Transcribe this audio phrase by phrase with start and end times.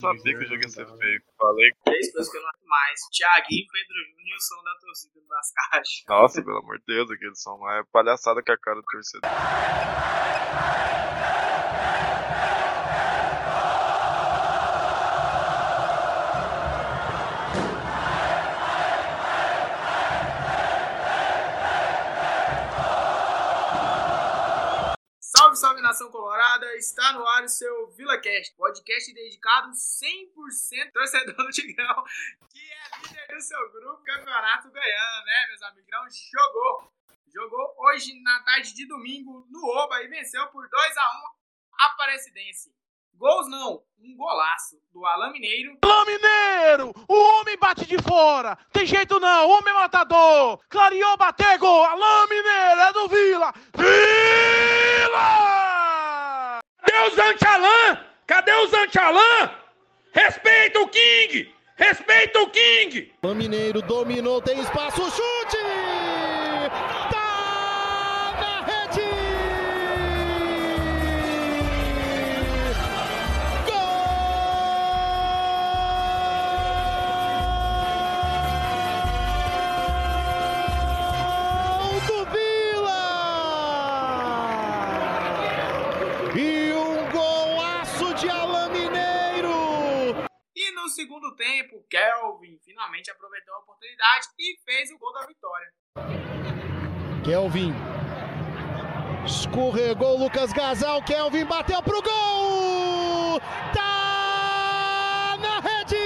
[0.00, 1.22] Sabia que o jogo ia ser feio.
[1.36, 1.70] Falei.
[1.84, 3.00] Três coisas que eu não acho mais.
[3.12, 6.04] Thiaguinho, Pedro Júnior e o som da torcida nas caixas.
[6.08, 9.30] Nossa, pelo amor de Deus, aquele som lá é palhaçada com a cara do torcedor.
[25.90, 26.72] Nação colorada!
[26.76, 32.04] Está no ar o seu VilaCast, podcast dedicado 100% torcedor do Tigrão,
[32.48, 35.90] que é líder do seu grupo, campeonato ganhando, né, meus amigos?
[36.32, 36.92] Jogou,
[37.34, 41.04] jogou hoje na tarde de domingo no Oba e venceu por 2 a 1
[41.80, 42.72] a Aparecidense.
[43.14, 45.76] Gols não, um golaço do Alain Mineiro.
[45.82, 46.92] Alô, Mineiro!
[47.08, 48.56] O homem bate de fora!
[48.72, 49.50] Tem jeito não!
[49.50, 50.60] Homem matador!
[50.70, 51.84] Clareou, bater gol!
[51.84, 52.80] Alô, Mineiro!
[52.80, 53.52] É do Vila!
[53.76, 55.79] Vila!
[56.82, 57.98] Cadê o Zanchalan?
[58.26, 59.50] Cadê o Zanchalan?
[60.12, 61.54] Respeita o King!
[61.76, 63.12] Respeita o King!
[63.22, 65.79] O Mineiro dominou, tem espaço, chute!
[97.22, 97.74] Kelvin.
[99.26, 101.02] Escorregou Lucas Gasal.
[101.02, 103.40] Kelvin bateu pro gol!
[103.74, 105.96] Tá na rede!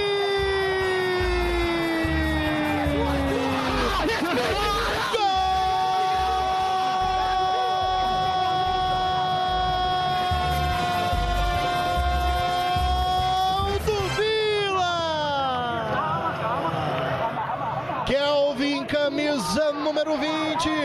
[18.87, 20.84] Camisa número 20.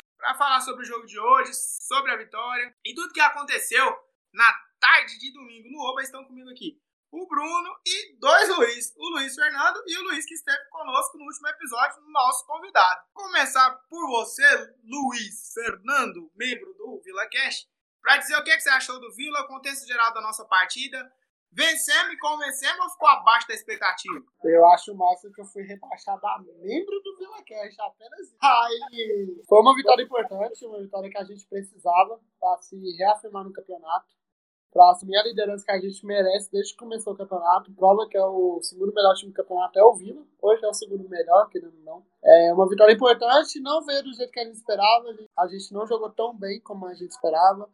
[0.70, 3.84] Sobre o jogo de hoje, sobre a vitória e tudo que aconteceu
[4.32, 9.08] na tarde de domingo no Oba, estão comigo aqui o Bruno e dois Luiz, o
[9.08, 13.00] Luiz Fernando e o Luiz que esteve conosco no último episódio, nosso convidado.
[13.12, 14.46] Vou começar por você,
[14.84, 17.66] Luiz Fernando, membro do Vila Cash,
[18.00, 21.12] para dizer o que, você achou do Vila, contexto geral da nossa partida.
[21.52, 24.22] Vencemos e convencemos ou ficou abaixo da expectativa?
[24.44, 28.34] Eu acho massa que eu fui rebaixado a membro do Vila Cash, apenas.
[28.40, 33.52] Aí, foi uma vitória importante, uma vitória que a gente precisava para se reafirmar no
[33.52, 34.06] campeonato,
[34.72, 37.72] para assumir a liderança que a gente merece desde que começou o campeonato.
[37.72, 40.74] Prova que é o segundo melhor time do campeonato é o Vila, hoje é o
[40.74, 42.06] segundo melhor, querendo ou não.
[42.22, 45.06] É uma vitória importante, não veio do jeito que a gente esperava,
[45.36, 47.68] a gente não jogou tão bem como a gente esperava.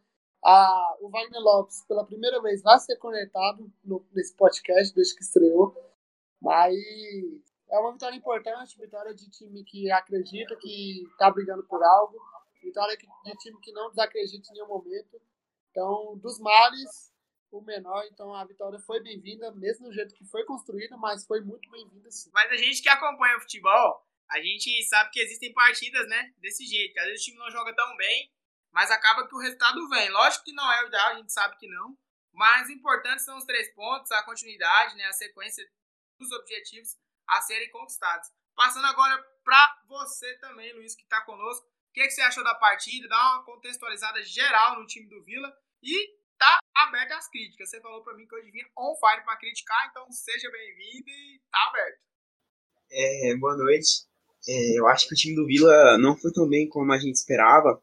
[0.44, 5.22] Ah, o Wagner Lopes, pela primeira vez, vai ser conectado no, nesse podcast desde que
[5.22, 5.74] estreou.
[6.40, 6.76] Mas
[7.70, 12.16] é uma vitória importante, vitória de time que acredita que está brigando por algo,
[12.62, 15.20] vitória de time que não desacredita em nenhum momento.
[15.70, 17.12] Então, dos males,
[17.50, 18.04] o menor.
[18.10, 22.10] Então, a vitória foi bem-vinda, mesmo do jeito que foi construída, mas foi muito bem-vinda
[22.10, 22.30] sim.
[22.32, 26.64] Mas a gente que acompanha o futebol, a gente sabe que existem partidas, né, desse
[26.64, 26.98] jeito.
[26.98, 28.30] Às vezes o time não joga tão bem,
[28.76, 30.10] mas acaba que o resultado vem.
[30.10, 31.96] Lógico que não é o ideal, a gente sabe que não.
[32.30, 35.66] Mas o importante são os três pontos, a continuidade, né, a sequência
[36.20, 36.94] dos objetivos
[37.26, 38.28] a serem conquistados.
[38.54, 41.64] Passando agora para você também, Luiz, que está conosco.
[41.66, 43.08] O que, que você achou da partida?
[43.08, 45.50] Dá uma contextualizada geral no time do Vila
[45.82, 47.70] e tá aberto às críticas.
[47.70, 51.40] Você falou para mim que hoje vinha on fire para criticar, então seja bem-vindo e
[51.50, 52.00] tá aberto.
[52.90, 54.04] É, boa noite.
[54.46, 57.14] É, eu acho que o time do Vila não foi tão bem como a gente
[57.14, 57.82] esperava,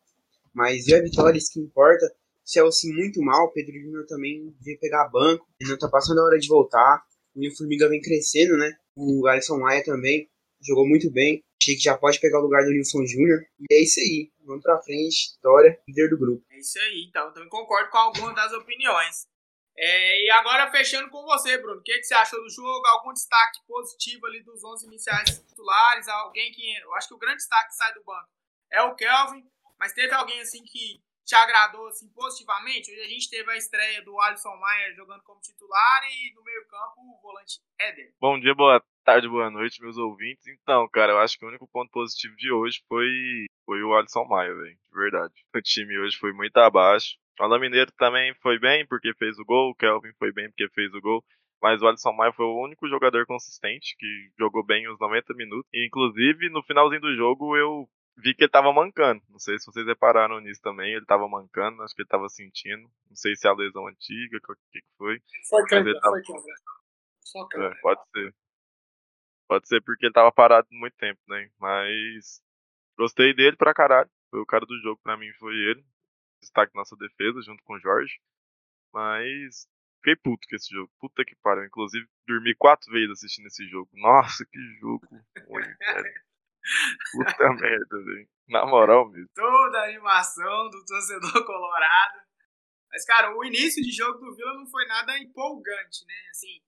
[0.53, 2.05] mas veio a vitória, isso que importa.
[2.45, 6.47] Chelsea muito mal, Pedro Júnior também veio pegar banco, não tá passando a hora de
[6.47, 7.03] voltar.
[7.35, 8.75] O Nil Formiga vem crescendo, né?
[8.95, 10.29] O Alisson Maia também
[10.61, 11.43] jogou muito bem.
[11.61, 13.39] Achei que já pode pegar o lugar do Nilson Júnior.
[13.59, 14.31] E é isso aí.
[14.45, 15.33] Vamos pra frente.
[15.35, 16.43] Vitória, líder do grupo.
[16.51, 17.33] É isso aí, então.
[17.35, 19.27] Eu concordo com algumas das opiniões.
[19.75, 21.79] É, e agora fechando com você, Bruno.
[21.79, 22.85] O que, que você achou do jogo?
[22.87, 26.07] Algum destaque positivo ali dos 11 iniciais titulares?
[26.07, 26.77] Alguém que.
[26.81, 28.29] Eu acho que o grande destaque que sai do banco
[28.71, 29.43] é o Kelvin.
[29.79, 32.91] Mas teve alguém assim que te agradou assim, positivamente?
[32.91, 36.99] Hoje a gente teve a estreia do Alisson Maia jogando como titular e no meio-campo
[36.99, 38.13] o volante Éder.
[38.19, 40.45] Bom dia, boa tarde, boa noite, meus ouvintes.
[40.47, 44.25] Então, cara, eu acho que o único ponto positivo de hoje foi, foi o Alisson
[44.25, 44.75] Maia, velho.
[44.75, 45.33] De verdade.
[45.55, 47.17] O time hoje foi muito abaixo.
[47.39, 49.71] O Alain Mineiro também foi bem porque fez o gol.
[49.71, 51.23] O Kelvin foi bem porque fez o gol.
[51.61, 55.69] Mas o Alisson Maia foi o único jogador consistente que jogou bem os 90 minutos.
[55.73, 57.87] E, inclusive, no finalzinho do jogo, eu
[58.17, 59.21] vi que ele tava mancando.
[59.29, 60.93] Não sei se vocês repararam nisso também.
[60.93, 62.83] Ele tava mancando, acho que ele tava sentindo.
[63.09, 65.21] Não sei se é a lesão antiga, o que, que foi.
[65.49, 66.55] Foi câmera, tava- foi câmera.
[67.21, 67.65] Só cara.
[67.73, 68.35] É, pode ser.
[69.47, 71.49] Pode ser porque ele tava parado muito tempo, né?
[71.59, 72.41] Mas
[72.97, 74.09] gostei dele pra caralho.
[74.29, 75.85] Foi o cara do jogo pra mim, foi ele.
[76.41, 78.19] Destaque nossa defesa junto com o Jorge.
[78.93, 79.67] Mas
[79.97, 80.91] fiquei puto com esse jogo.
[80.99, 81.65] Puta que pariu.
[81.65, 83.89] Inclusive, dormi quatro vezes assistindo esse jogo.
[83.93, 85.05] Nossa, que jogo
[85.47, 85.75] ruim, velho.
[87.11, 88.29] Puta merda, velho.
[88.47, 89.29] Na moral mesmo.
[89.33, 92.21] Toda a animação do torcedor colorado.
[92.91, 96.27] Mas, cara, o início de jogo do Vila não foi nada empolgante, né?
[96.29, 96.61] Assim,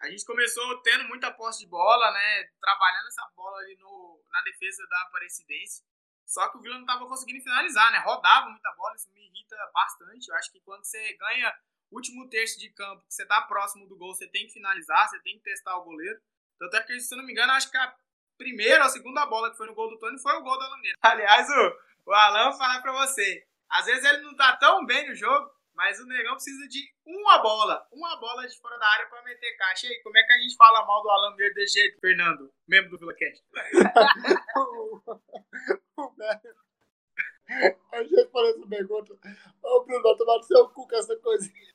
[0.00, 2.44] a gente começou tendo muita posse de bola, né?
[2.60, 5.84] Trabalhando essa bola ali no, na defesa da Aparecidense.
[6.26, 7.98] Só que o Vila não estava conseguindo finalizar, né?
[7.98, 10.28] Rodava muita bola, isso me irrita bastante.
[10.28, 11.54] Eu acho que quando você ganha
[11.90, 15.20] último terço de campo, que você tá próximo do gol, você tem que finalizar, você
[15.20, 16.20] tem que testar o goleiro.
[16.58, 17.94] Tanto é que, se eu não me engano, acho que a
[18.38, 20.68] primeira ou a segunda bola que foi no gol do Tony foi o gol da
[20.68, 20.96] Lameira.
[21.02, 25.14] Aliás, o, o Alan falar pra você, às vezes ele não tá tão bem no
[25.14, 29.22] jogo, mas o Negão precisa de uma bola, uma bola de fora da área pra
[29.22, 29.86] meter caixa.
[29.86, 32.52] E aí, como é que a gente fala mal do Alan Meira desse jeito, Fernando,
[32.66, 33.44] membro do Vila Cast?
[37.92, 39.18] A gente parece um pergunta.
[39.62, 41.74] Ô, Bruno, tomar seu cu com essa coisinha.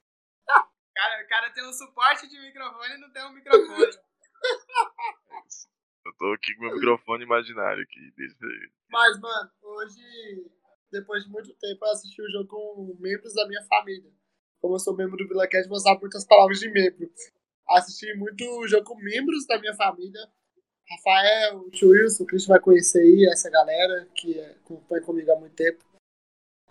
[0.94, 3.98] Cara, o cara tem um suporte de microfone e não tem um microfone.
[6.05, 8.00] Eu tô aqui com meu microfone imaginário aqui.
[8.00, 8.69] Aí.
[8.89, 10.51] Mas, mano, hoje,
[10.91, 14.11] depois de muito tempo, eu assisti o jogo com membros da minha família.
[14.59, 17.09] Como eu sou membro do VilaCast, vou usar muitas palavras de membro.
[17.69, 20.21] Assisti muito o jogo com membros da minha família.
[20.89, 25.39] Rafael, o tio Wilson, o Christian vai conhecer aí essa galera que acompanha comigo há
[25.39, 25.83] muito tempo.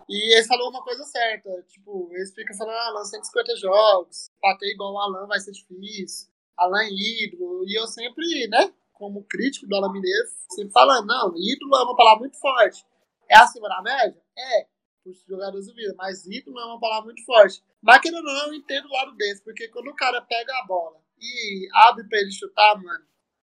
[0.07, 4.67] E eles falaram uma coisa certa, tipo, eles ficam falando, ah, Alan, 150 jogos, bater
[4.67, 9.67] igual o Alan vai ser difícil, Alan é ídolo, e eu sempre, né, como crítico
[9.67, 12.85] do Alan Mineiro, sempre falando, não, ídolo é uma palavra muito forte.
[13.29, 14.21] É acima da média?
[14.37, 14.67] É,
[15.05, 17.63] os jogadores do vida, mas ídolo é uma palavra muito forte.
[17.81, 21.01] Mas que não, eu entendo o lado desse, porque quando o cara pega a bola
[21.19, 23.05] e abre pra ele chutar, mano,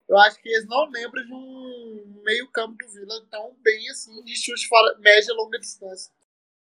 [0.07, 4.23] eu acho que eles não lembram de um meio campo do Vila tão bem assim,
[4.23, 6.13] de chute fora, média e longa distância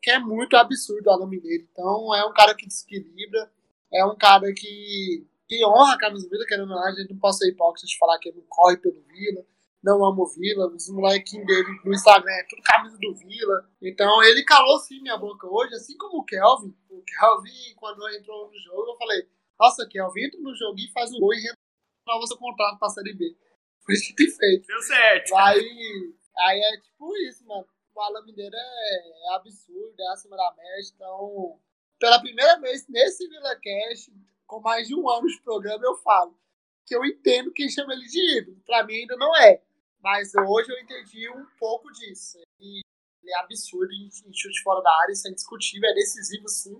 [0.01, 1.67] que é muito absurdo o Alan Mineiro.
[1.71, 3.51] Então é um cara que desequilibra,
[3.93, 7.11] é um cara que, que honra a camisa do Vila, querendo ou não, a gente
[7.11, 9.45] não pode ser hipócrita de falar que ele não corre pelo Vila,
[9.83, 13.69] não ama o Vila, os molequinhos dele no Instagram é tudo camisa do Vila.
[13.81, 16.73] Então ele calou sim minha boca hoje, assim como o Kelvin.
[16.89, 19.27] O Kelvin, quando entrou no jogo, eu falei,
[19.59, 23.13] nossa, Kelvin, entra no jogo e faz um gol e renova seu contrato pra Série
[23.13, 23.35] B.
[23.83, 24.67] Foi isso que tem feito.
[24.67, 25.35] Deu certo.
[25.35, 27.65] Aí, aí é tipo isso, mano
[27.95, 30.91] o Alan Mineiro é, é absurdo, é acima da média.
[30.95, 31.59] Então,
[31.99, 34.11] pela primeira vez nesse VilaCast,
[34.51, 36.37] com mais de um ano de programa, eu falo
[36.85, 38.61] que eu entendo quem chama ele de ídolo.
[38.65, 39.63] Pra mim ainda não é.
[40.03, 42.37] Mas hoje eu entendi um pouco disso.
[42.59, 42.81] E
[43.23, 46.75] ele é absurdo em, em chute fora da área, isso é indiscutível, é decisivo sim,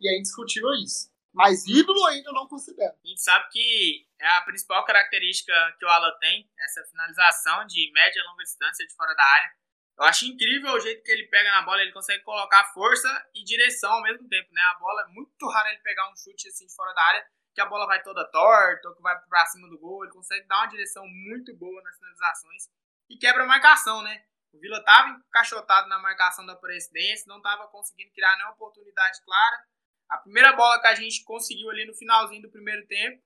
[0.00, 1.12] e é indiscutível isso.
[1.32, 2.92] Mas ídolo ainda não considero.
[2.92, 7.92] A gente sabe que é a principal característica que o Alan tem, essa finalização de
[7.92, 9.52] média e longa distância de fora da área.
[9.98, 13.44] Eu acho incrível o jeito que ele pega na bola, ele consegue colocar força e
[13.44, 14.62] direção ao mesmo tempo, né?
[14.74, 17.60] A bola é muito raro ele pegar um chute assim de fora da área, que
[17.60, 20.58] a bola vai toda torta, ou que vai pra cima do gol, ele consegue dar
[20.58, 22.70] uma direção muito boa nas finalizações
[23.08, 24.24] e quebra a marcação, né?
[24.52, 29.64] O Vila tava encaixotado na marcação da presidência, não tava conseguindo criar nenhuma oportunidade clara.
[30.08, 33.22] A primeira bola que a gente conseguiu ali no finalzinho do primeiro tempo,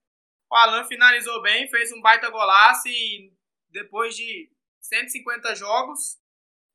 [0.50, 3.32] o Alan finalizou bem, fez um baita golaço e
[3.70, 6.18] depois de 150 jogos,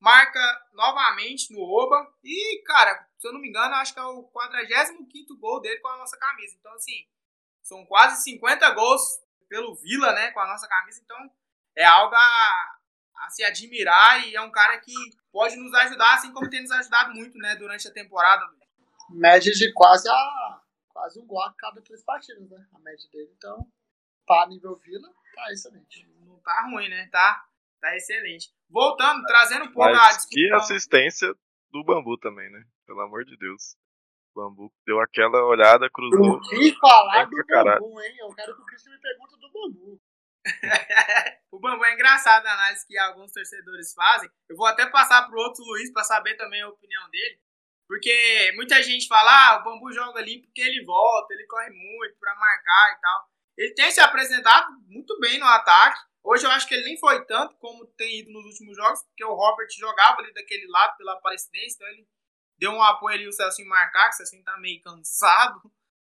[0.01, 0.39] marca
[0.73, 2.11] novamente no Oba.
[2.23, 5.87] E, cara, se eu não me engano, acho que é o 45 gol dele com
[5.87, 6.57] a nossa camisa.
[6.59, 7.07] Então, assim,
[7.61, 9.01] são quase 50 gols
[9.47, 10.99] pelo Vila, né, com a nossa camisa.
[11.03, 11.17] Então,
[11.75, 12.77] é algo a,
[13.17, 14.93] a se admirar e é um cara que
[15.31, 18.43] pode nos ajudar, assim como tem nos ajudado muito, né, durante a temporada.
[19.09, 23.31] Média de quase a quase um gol a cada três partidas, né, a média dele.
[23.37, 23.71] Então,
[24.25, 26.07] para nível Vila, tá excelente.
[26.21, 27.45] Não tá ruim, né, tá,
[27.81, 28.47] tá excelente.
[28.69, 30.29] Voltando, trazendo um pouco Mas a discussão.
[30.29, 31.33] que assistência
[31.71, 32.63] do Bambu também, né?
[32.85, 33.75] Pelo amor de Deus.
[34.33, 36.37] O Bambu deu aquela olhada, cruzou.
[36.37, 37.81] O que falar do caralho.
[37.81, 38.15] bambu, hein?
[38.19, 40.01] Eu quero que o Cristian me pergunte do bambu.
[41.51, 44.29] o Bambu é engraçado a análise que alguns torcedores fazem.
[44.49, 47.39] Eu vou até passar pro outro Luiz para saber também a opinião dele.
[47.87, 52.17] Porque muita gente fala, ah, o Bambu joga ali porque ele volta, ele corre muito
[52.19, 53.29] para marcar e tal.
[53.57, 55.99] Ele tem se apresentado muito bem no ataque.
[56.23, 59.25] Hoje eu acho que ele nem foi tanto como tem ido nos últimos jogos, porque
[59.25, 62.07] o Robert jogava ali daquele lado pela Aparecidense, então ele
[62.57, 65.61] deu um apoio ali o Celcinho marcar, que o Celcinho tá meio cansado.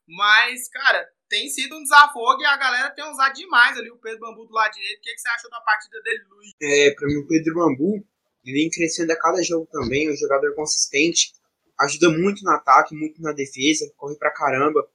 [0.07, 4.19] Mas, cara, tem sido um desafogo e a galera tem usado demais ali o Pedro
[4.19, 4.99] Bambu do lado direito.
[4.99, 6.51] O que, que você achou da partida dele, Luiz?
[6.61, 8.05] É, pra mim o Pedro Bambu,
[8.43, 11.33] ele vem crescendo a cada jogo também, é um jogador consistente,
[11.79, 14.87] ajuda muito no ataque, muito na defesa, corre pra caramba.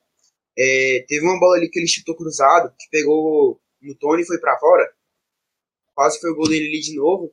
[0.57, 4.39] É, teve uma bola ali que ele chutou cruzado, que pegou no Tony e foi
[4.39, 4.89] para fora.
[6.01, 7.31] Quase foi o gol dele ali de novo.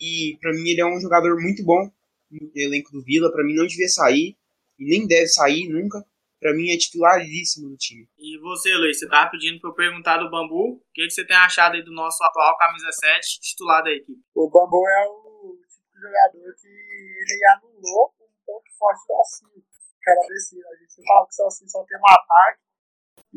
[0.00, 1.88] E para mim ele é um jogador muito bom
[2.28, 3.30] no elenco do Vila.
[3.30, 4.36] Para mim não devia sair
[4.76, 6.04] e nem deve sair nunca.
[6.40, 8.08] Para mim é titularíssimo no time.
[8.18, 10.82] E você, Luiz, você tava pedindo para eu perguntar do Bambu.
[10.82, 14.20] O que, que você tem achado aí do nosso atual camisa 7 titular da equipe?
[14.34, 19.62] O Bambu é o tipo de jogador que ele anulou um ponto forte do Alcinho.
[20.02, 22.67] Cara, desse, a gente fala que o Alcinho só tem um ataque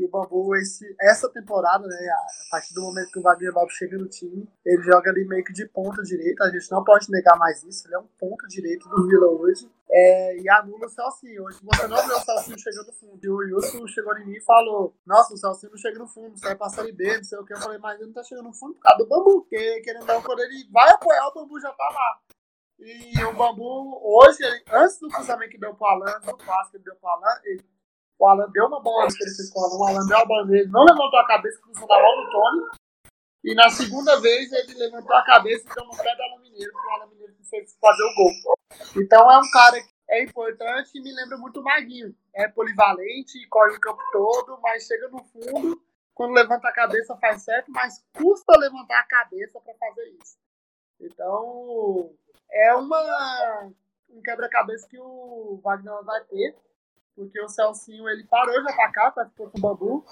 [0.01, 3.75] e o Bambu, esse, essa temporada, né, a partir do momento que o Wagner Lopes
[3.75, 6.43] chega no time, ele joga ali meio que de ponta direita.
[6.43, 7.87] A gente não pode negar mais isso.
[7.87, 9.69] Ele é um ponto direito do Vila hoje.
[9.91, 11.43] É, e anula o Celcinho.
[11.43, 13.19] Hoje você não vê o Celcinho chegando no fundo.
[13.23, 16.39] E o Wilson chegou em mim e falou: Nossa, o Celcinho não chega no fundo,
[16.39, 17.53] sai pra série B, não sei o que.
[17.53, 19.41] Eu falei: Mas ele não tá chegando no fundo por causa do Bambu.
[19.41, 22.21] Porque, querendo não, quando ele vai apoiar, o Bambu já tá lá.
[22.79, 26.83] E o Bambu, hoje, antes do cruzamento que deu pro Alan, do passe que ele
[26.83, 27.63] deu pro Alan, ele
[28.21, 30.83] o Alan deu uma bola que ele fez o Alan, deu a bola nele, não
[30.83, 32.61] levantou a cabeça, cruzou na mão do Tony.
[33.43, 36.71] E na segunda vez ele levantou a cabeça e deu no pé do Alan Mineiro,
[36.71, 38.31] que o Alan Mineiro fez fazer o gol.
[38.95, 42.15] Então é um cara que é importante e me lembra muito o Maguinho.
[42.35, 45.81] É polivalente, corre o campo todo, mas chega no fundo,
[46.13, 50.37] quando levanta a cabeça faz certo, mas custa levantar a cabeça para fazer isso.
[50.99, 52.11] Então
[52.51, 53.71] é uma
[54.11, 56.55] um quebra-cabeça que o Wagner vai ter
[57.21, 60.05] porque o Celcinho ele parou de atacar, tá ficou com o Bambu,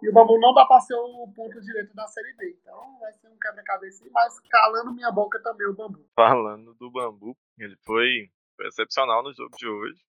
[0.00, 2.56] e o Bambu não dá para ser o ponto direito da Série B.
[2.60, 6.06] Então vai ser um quebra-cabeça, mas calando minha boca também o Bambu.
[6.14, 10.00] Falando do Bambu, ele foi, foi excepcional no jogo de hoje,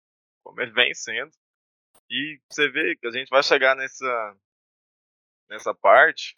[0.45, 1.33] como ele vem sendo.
[2.11, 4.37] E você vê que a gente vai chegar nessa,
[5.49, 6.35] nessa parte,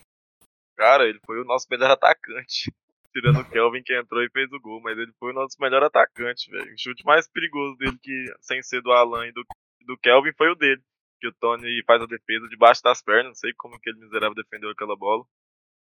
[0.76, 2.73] cara, ele foi o nosso melhor atacante.
[3.12, 5.83] Tirando o Kelvin que entrou e fez o gol, mas ele foi o nosso melhor
[5.83, 6.73] atacante, velho.
[6.73, 9.44] O chute mais perigoso dele que sem ser do Alan e do
[9.84, 10.82] do Kelvin foi o dele.
[11.20, 13.26] Que o Tony faz a defesa debaixo das pernas.
[13.26, 15.24] Não sei como que ele miserável defendeu aquela bola.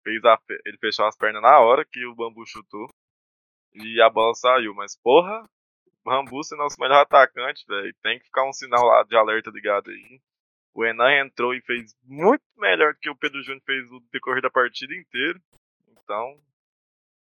[0.03, 2.89] Fez a, ele fechou as pernas na hora que o bambu chutou.
[3.75, 4.75] E a bola saiu.
[4.75, 5.45] Mas porra,
[6.05, 7.95] o Bambu é nosso melhor atacante, velho.
[8.03, 10.21] Tem que ficar um sinal lá de alerta ligado aí.
[10.75, 14.51] O Enan entrou e fez muito melhor que o Pedro Júnior fez no decorrer da
[14.51, 15.41] partida inteira.
[15.89, 16.41] Então,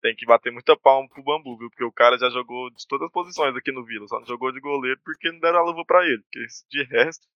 [0.02, 1.70] tem que bater muita palma pro Bambu, viu?
[1.70, 4.08] Porque o cara já jogou de todas as posições aqui no Vila.
[4.08, 6.22] Só não jogou de goleiro porque não deram a luva pra ele.
[6.24, 7.28] Porque de resto,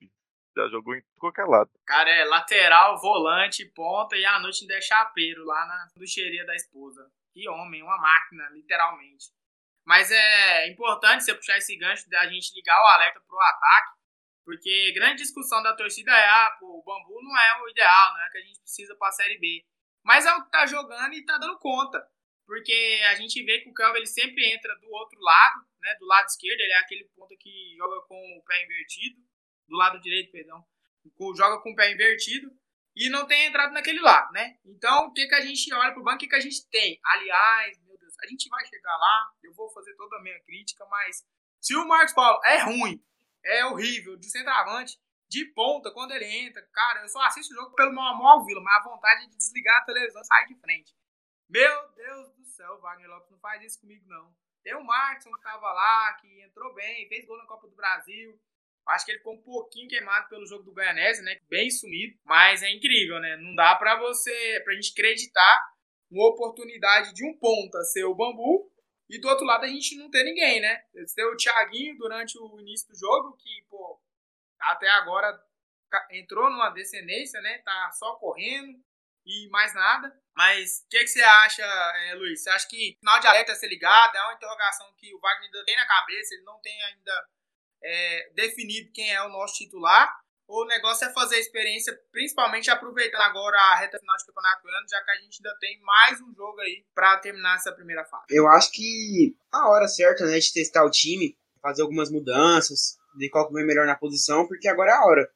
[0.56, 1.70] já jogou em qualquer lado.
[1.86, 6.56] Cara, é lateral, volante, ponta e à noite ainda é chapeiro lá na ducheria da
[6.56, 7.10] esposa.
[7.34, 9.26] Que homem, uma máquina, literalmente.
[9.86, 14.04] Mas é importante você puxar esse gancho da gente ligar o alerta pro ataque.
[14.46, 18.22] Porque grande discussão da torcida é, ah, pô, o Bambu não é o ideal, não
[18.22, 19.64] é que a gente precisa pra Série B.
[20.04, 22.06] Mas é o que tá jogando e tá dando conta
[22.46, 26.06] porque a gente vê que o Calvin ele sempre entra do outro lado, né, do
[26.06, 29.20] lado esquerdo, ele é aquele ponto que joga com o pé invertido,
[29.68, 30.66] do lado direito, perdão,
[31.36, 32.52] joga com o pé invertido
[32.96, 34.58] e não tem entrado naquele lado, né?
[34.66, 37.00] Então, o que que a gente olha pro banco, o que que a gente tem?
[37.04, 40.86] Aliás, meu Deus, a gente vai chegar lá, eu vou fazer toda a minha crítica,
[40.86, 41.24] mas
[41.60, 43.04] se o Marcos Paulo é ruim,
[43.44, 44.98] é horrível, de centroavante,
[45.28, 48.46] de ponta, quando ele entra, cara, eu só assisto o jogo pelo meu amor ao
[48.46, 50.94] Vila, mas a vontade de desligar a televisão e sair de frente.
[51.54, 54.36] Meu Deus do céu, Wagner Lopes não faz isso comigo, não.
[54.64, 58.42] Tem o Marcos que tava lá, que entrou bem, fez gol na Copa do Brasil.
[58.88, 61.40] Acho que ele ficou um pouquinho queimado pelo jogo do Goianese, né?
[61.48, 62.18] Bem sumido.
[62.26, 63.38] Mas é incrível, né?
[63.38, 65.74] Não dá pra você, pra gente acreditar
[66.10, 68.72] uma oportunidade de um ponta ser o Bambu
[69.08, 70.84] e do outro lado a gente não ter ninguém, né?
[71.16, 74.02] Tem o Thiaguinho durante o início do jogo, que, pô,
[74.60, 75.40] até agora
[76.10, 77.60] entrou numa descendência, né?
[77.60, 78.84] Tá só correndo
[79.24, 80.23] e mais nada.
[80.36, 82.42] Mas o que, que, você acha, é, Luiz?
[82.42, 85.66] Você acha que final de alerta ser ligado é uma interrogação que o Wagner ainda
[85.66, 87.28] tem na cabeça, ele não tem ainda
[87.84, 90.12] é, definido quem é o nosso titular?
[90.48, 94.68] Ou o negócio é fazer a experiência, principalmente aproveitando agora a reta final de campeonato
[94.68, 98.04] ano, já que a gente ainda tem mais um jogo aí para terminar essa primeira
[98.06, 98.26] fase?
[98.30, 103.30] Eu acho que a hora certa, né, de testar o time, fazer algumas mudanças, ver
[103.30, 105.32] qual que vai melhor na posição, porque agora é a hora.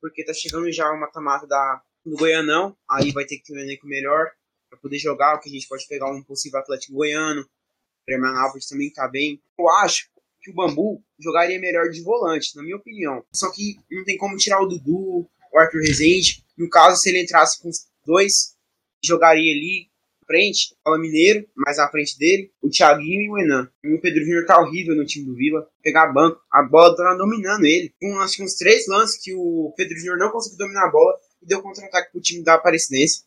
[0.00, 3.60] Porque tá chegando já o mata-mata da, do Goianão, aí vai ter que ter um
[3.60, 4.30] elenco melhor
[4.68, 7.46] para poder jogar, o que a gente pode pegar um possível Atlético Goiano.
[8.38, 9.42] Alves também tá bem.
[9.58, 10.08] Eu acho
[10.40, 13.22] que o Bambu jogaria melhor de volante, na minha opinião.
[13.34, 16.44] Só que não tem como tirar o Dudu, o Arthur Rezende.
[16.56, 18.56] No caso, se ele entrasse com os dois,
[19.04, 19.88] jogaria ali
[20.26, 23.70] frente, o Mineiro, mais à frente dele, o Thiaguinho e o Enan.
[23.82, 25.66] E o Pedro Júnior tá horrível no time do Vila.
[25.82, 27.92] Pegar banco, a bola tá dominando ele.
[28.20, 31.46] Acho que uns três lances que o Pedro Júnior não conseguiu dominar a bola e
[31.46, 33.26] deu contra-ataque pro time da Aparecidense.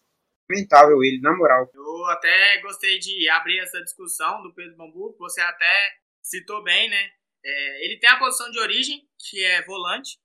[0.50, 1.70] Lamentável ele, na moral.
[1.74, 7.12] Eu até gostei de abrir essa discussão do Pedro Bambu, você até citou bem, né?
[7.44, 10.20] É, ele tem a posição de origem, que é volante,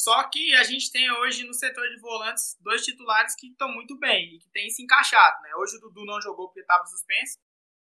[0.00, 3.98] Só que a gente tem hoje no setor de volantes dois titulares que estão muito
[3.98, 5.42] bem e que têm se encaixado.
[5.42, 5.54] Né?
[5.56, 7.38] Hoje o Dudu não jogou porque estava suspenso,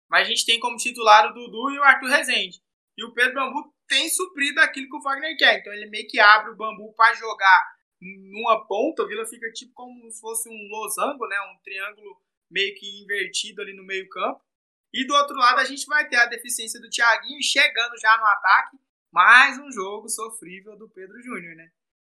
[0.10, 2.62] mas a gente tem como titular o Dudu e o Arthur Rezende.
[2.98, 5.60] E o Pedro Bambu tem suprido aquilo que o Wagner quer.
[5.60, 7.75] Então ele meio que abre o Bambu para jogar
[8.32, 9.04] numa ponta.
[9.04, 11.36] O Vila fica tipo como se fosse um losango, né?
[11.52, 14.44] um triângulo meio que invertido ali no meio campo.
[14.94, 18.26] E do outro lado a gente vai ter a deficiência do Thiaguinho chegando já no
[18.26, 18.78] ataque.
[19.12, 21.70] Mais um jogo sofrível do Pedro Júnior, né?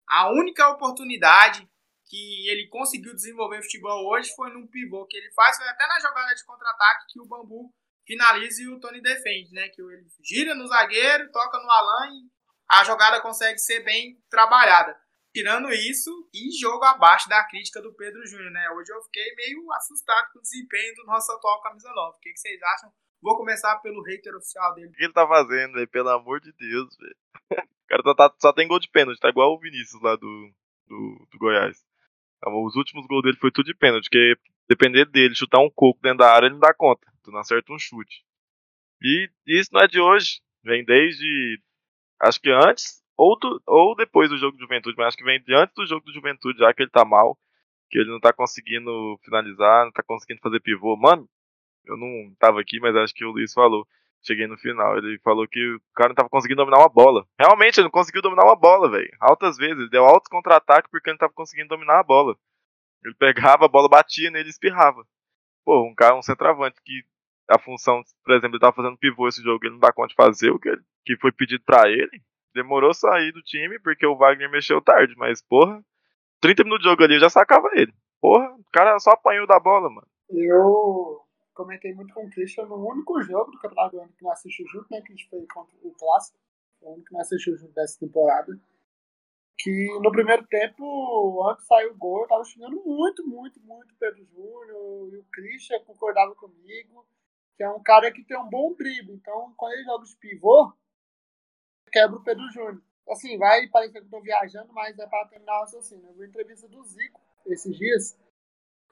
[0.08, 1.70] A única oportunidade
[2.06, 6.00] que ele conseguiu desenvolver futebol hoje foi num pivô que ele faz, foi até na
[6.00, 7.72] jogada de contra-ataque que o Bambu
[8.06, 9.70] finaliza e o Tony defende, né?
[9.70, 12.30] Que ele gira no zagueiro, toca no Alan e
[12.68, 15.00] a jogada consegue ser bem trabalhada.
[15.34, 18.68] Tirando isso, e jogo abaixo da crítica do Pedro Júnior, né?
[18.72, 22.18] Hoje eu fiquei meio assustado com o desempenho do nosso atual camisa 9.
[22.18, 22.92] O que, que vocês acham?
[23.22, 24.88] Vou começar pelo hater oficial dele.
[24.88, 25.88] O que ele tá fazendo, velho?
[25.88, 27.16] Pelo amor de Deus, velho.
[27.52, 30.54] O cara tá, tá, só tem gol de pênalti, tá igual o Vinícius lá do,
[30.88, 31.84] do, do Goiás.
[32.38, 34.36] Então, os últimos gols dele foi tudo de pênalti, porque
[34.68, 37.06] depender dele chutar um coco dentro da área, ele não dá conta.
[37.24, 38.24] Tu não acerta um chute.
[39.02, 40.42] E isso não é de hoje.
[40.64, 41.62] Vem desde.
[42.22, 45.44] Acho que antes ou, do, ou depois do jogo de juventude, mas acho que vem
[45.50, 47.38] antes do jogo de juventude, já que ele tá mal.
[47.90, 50.96] Que ele não tá conseguindo finalizar, não tá conseguindo fazer pivô.
[50.96, 51.28] Mano,
[51.86, 53.86] eu não tava aqui, mas acho que o Luiz falou.
[54.22, 57.26] Cheguei no final, ele falou que o cara não tava conseguindo dominar uma bola.
[57.38, 59.10] Realmente, ele não conseguiu dominar uma bola, velho.
[59.20, 62.38] Altas vezes, ele deu altos contra-ataque porque ele não tava conseguindo dominar a bola.
[63.04, 65.06] Ele pegava, a bola batia nele e espirrava.
[65.66, 67.04] Pô, um cara, um centroavante que
[67.50, 70.16] a função, por exemplo, ele tava fazendo pivô esse jogo, ele não dá conta de
[70.16, 72.22] fazer o que, ele, que foi pedido para ele.
[72.54, 75.84] Demorou sair do time porque o Wagner mexeu tarde, mas porra,
[76.42, 77.94] 30 minutos de jogo ali eu já sacava ele.
[78.22, 80.08] Porra, o cara só apanhou da bola, mano.
[80.30, 81.22] Eu
[81.54, 84.72] comentei muito com o Christian no único jogo do Campeonato do ano que nós assistimos
[84.72, 85.02] junto, né?
[85.02, 86.38] Que a gente foi contra o Clássico.
[86.82, 88.60] O único que nós assistimos junto dessa temporada.
[89.58, 93.94] Que no primeiro tempo, antes de sair o gol, eu tava xingando muito, muito, muito
[94.00, 95.14] Pedro Júnior.
[95.14, 97.06] E o Christian concordava comigo.
[97.58, 99.16] Que é um cara que tem um bom drible.
[99.16, 100.72] Então, quando ele joga de pivô,
[101.90, 102.82] quebra o Pedro Júnior.
[103.10, 106.08] Assim, vai parecer que eu tô viajando, mas é para terminar o raciocínio.
[106.08, 108.18] Eu vi entrevista do Zico esses dias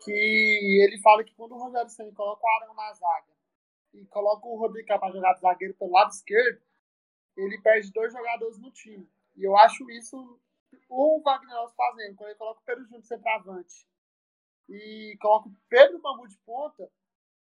[0.04, 3.34] que ele fala que quando o Rogério Senna coloca o Arão na zaga
[3.94, 6.62] e coloca o Rodrigo para jogar de zagueiro pelo lado esquerdo,
[7.36, 9.08] ele perde dois jogadores no time.
[9.36, 10.40] E eu acho isso
[10.90, 13.88] o Wagner fazendo, quando ele coloca o Pedro Júnior centroavante
[14.70, 16.90] e coloca o Pedro Bambu de ponta,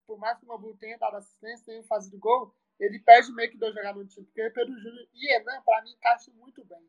[0.07, 3.59] por mais que o Bambu tenha dado assistência, tenha fazido gol, ele perde meio que
[3.59, 6.83] dois jogadores no time, porque Pedro Júnior e Enan, para mim, encaixam muito bem.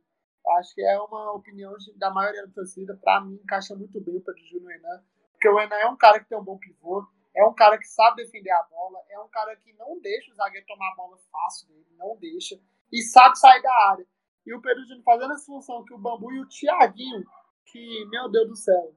[0.45, 4.17] Eu acho que é uma opinião da maioria da torcida, para mim, encaixa muito bem
[4.17, 5.03] o Pedro Júnior e o Enan
[5.45, 7.87] porque o Enan é um cara que tem um bom pivô, é um cara que
[7.87, 11.17] sabe defender a bola, é um cara que não deixa o zagueiro tomar a bola
[11.31, 12.59] fácil dele, não deixa,
[12.91, 14.07] e sabe sair da área.
[14.45, 17.23] E o Pedro Júnior fazendo essa função que o Bambu e o Thiaguinho,
[17.65, 18.95] que, meu Deus do céu,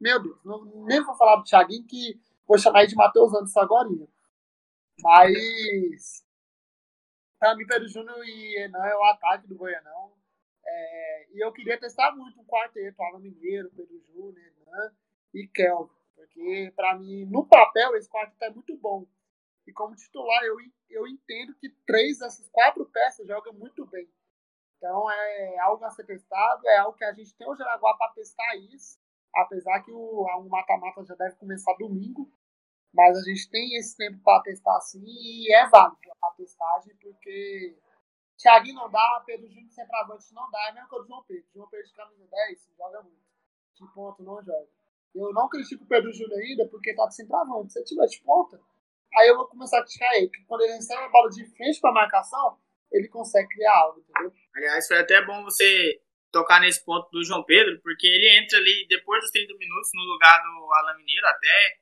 [0.00, 3.56] meu Deus, não, nem vou falar do Thiaguinho, que vou chamar ele de Matheus Andes
[3.56, 3.88] agora.
[5.02, 6.24] Mas,
[7.40, 10.12] pra mim, Pedro Júnior e Enan é o ataque do Goianão.
[10.64, 14.94] É, e eu queria testar muito um quarteto, Alan Mineiro, Pedro Júnior, Enan
[15.34, 15.90] e Kelvin.
[16.14, 19.06] Porque, para mim, no papel, esse quarteto é muito bom.
[19.66, 20.56] E como titular, eu,
[20.90, 24.08] eu entendo que três dessas quatro peças jogam muito bem.
[24.76, 28.12] Então, é algo a ser testado, é algo que a gente tem o Jaraguá para
[28.12, 28.98] testar isso.
[29.34, 32.30] Apesar que o mata-mata já deve começar domingo.
[32.92, 37.76] Mas a gente tem esse tempo para testar sim e é válido a testagem, porque
[38.36, 41.44] Thiaguinho não dá, Pedro Júnior centroavante não dá, é mesmo que o João Pedro.
[41.54, 43.20] João Pedro de camisa 10 joga muito.
[43.74, 44.68] De ponto não joga.
[45.14, 47.72] Eu não critico o Pedro Júnior ainda porque tá de centroavante.
[47.72, 48.60] Se ele tiver de ponta,
[49.14, 50.28] aí eu vou começar a criticar ele.
[50.28, 52.58] Porque quando ele recebe a bola de frente pra marcação,
[52.92, 54.32] ele consegue criar algo, entendeu?
[54.54, 56.00] Aliás, foi até bom você
[56.30, 60.02] tocar nesse ponto do João Pedro, porque ele entra ali depois dos 30 minutos no
[60.02, 61.78] lugar do Alan Mineiro, até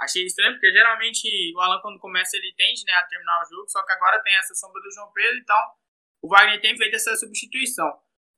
[0.00, 3.68] achei estranho, porque geralmente o Alan quando começa ele tende né, a terminar o jogo,
[3.68, 5.56] só que agora tem essa sombra do João Pedro, então
[6.22, 7.90] o Wagner tem feito essa substituição.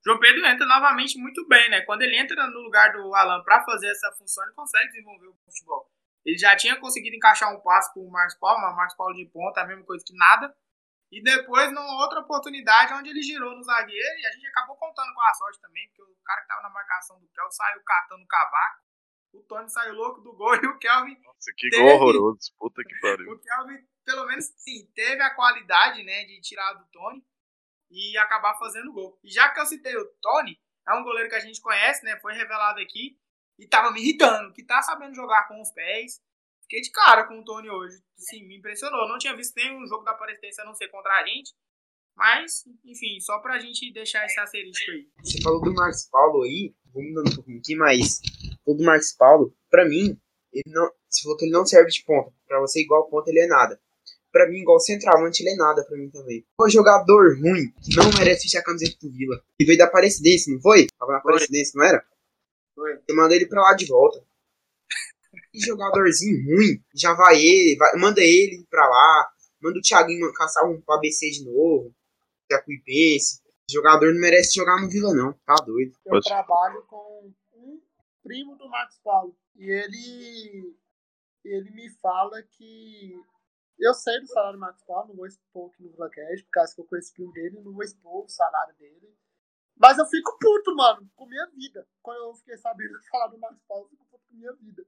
[0.05, 1.83] João Pedro entra novamente muito bem, né?
[1.83, 5.37] Quando ele entra no lugar do Alan para fazer essa função, ele consegue desenvolver o
[5.45, 5.89] futebol.
[6.25, 9.15] Ele já tinha conseguido encaixar um passe com o Marcos Paulo, mas o Marcos Paulo
[9.15, 10.55] de ponta, a mesma coisa que nada.
[11.11, 15.13] E depois, numa outra oportunidade, onde ele girou no zagueiro, e a gente acabou contando
[15.13, 18.25] com a sorte também, porque o cara que tava na marcação do Kelvin saiu catando
[18.25, 18.81] o cavaco.
[19.33, 21.17] O Tony saiu louco do gol e o Kelvin.
[21.23, 21.83] Nossa, que teve...
[21.83, 22.53] gol horroroso.
[22.59, 23.33] Puta que pariu.
[23.33, 27.25] o Kelvin, pelo menos, sim, teve a qualidade, né, de tirar do Tony
[27.91, 29.19] e acabar fazendo gol.
[29.23, 32.19] E já que eu citei o Tony, é um goleiro que a gente conhece, né?
[32.21, 33.17] Foi revelado aqui
[33.59, 36.21] e tava me irritando, que tá sabendo jogar com os pés.
[36.63, 38.03] Fiquei de cara com o Tony hoje.
[38.17, 39.07] Sim, me impressionou.
[39.07, 41.53] Não tinha visto nenhum jogo da Aparecidense a não ser contra a gente.
[42.17, 45.09] Mas, enfim, só pra gente deixar esse asterisco aí.
[45.23, 48.21] Você falou do Marcos Paulo aí, vou mudando um pouquinho aqui, mas
[48.65, 50.19] falou do Marcos Paulo, pra mim,
[50.53, 52.33] ele não, você falou que ele não serve de ponta.
[52.47, 53.81] Pra você, igual ponta, ele é nada.
[54.31, 56.45] Pra mim, igual centroavante, ele é nada pra mim também.
[56.59, 59.43] O jogador ruim, que não merece vestir a camiseta do Vila.
[59.59, 60.87] Ele veio da Aparecidense, não foi?
[60.99, 62.03] Tava na Aparecidense, não era?
[62.75, 62.99] Foi.
[63.07, 64.23] Eu mandei ele pra lá de volta.
[65.53, 66.83] Que jogadorzinho ruim.
[66.95, 69.29] Já vai ele, vai- manda ele pra lá.
[69.61, 71.95] Manda o Thiaguinho caçar um pro ABC de novo.
[72.51, 73.41] Jacuipense.
[73.71, 75.33] Jogador não merece jogar no Vila, não.
[75.47, 75.93] Tá doido.
[76.07, 76.97] Eu trabalho com
[78.23, 79.37] primo do Marcos Paulo.
[79.57, 80.79] E ele,
[81.45, 83.15] ele me fala que.
[83.79, 86.75] Eu sei do salário do Marcos Paulo, não vou expor aqui no VilaCast, por causa
[86.75, 89.17] que eu conheço o primo dele, não vou expor o salário dele.
[89.77, 91.87] Mas eu fico puto, mano, com minha vida.
[92.03, 94.85] Quando eu fiquei sabendo do salário do Marcos Paulo, eu fico puto com minha vida.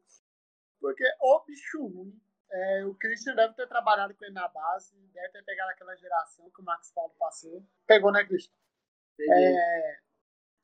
[0.81, 2.20] Porque o bicho ruim.
[2.53, 6.49] é, o Christian deve ter trabalhado com ele na base, deve ter pegado aquela geração
[6.51, 7.66] que o Marcos Paulo passou.
[7.87, 8.53] Pegou, né, Christian?
[9.18, 9.99] É,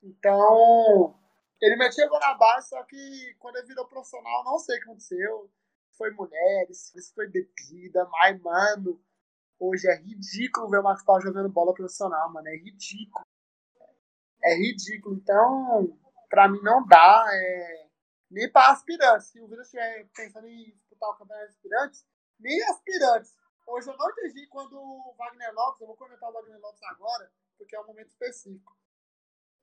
[0.03, 1.19] então,
[1.61, 4.85] ele metia gol na base, só que quando ele virou profissional, não sei o que
[4.85, 5.51] aconteceu.
[5.97, 8.99] Foi mulheres, foi bebida, mas, mano,
[9.59, 12.47] hoje é ridículo ver o Marcos Paulo jogando bola profissional, mano.
[12.47, 13.25] É ridículo.
[14.43, 15.15] É ridículo.
[15.15, 15.95] Então,
[16.29, 17.25] pra mim não dá.
[17.31, 17.87] É,
[18.31, 19.27] nem pra aspirantes.
[19.27, 22.05] Se o Vila estiver pensando em disputar o campeonato de aspirantes,
[22.39, 23.35] nem aspirantes.
[23.67, 27.31] Hoje eu não entendi quando o Wagner Lopes, eu vou comentar o Wagner Lopes agora,
[27.57, 28.75] porque é um momento específico.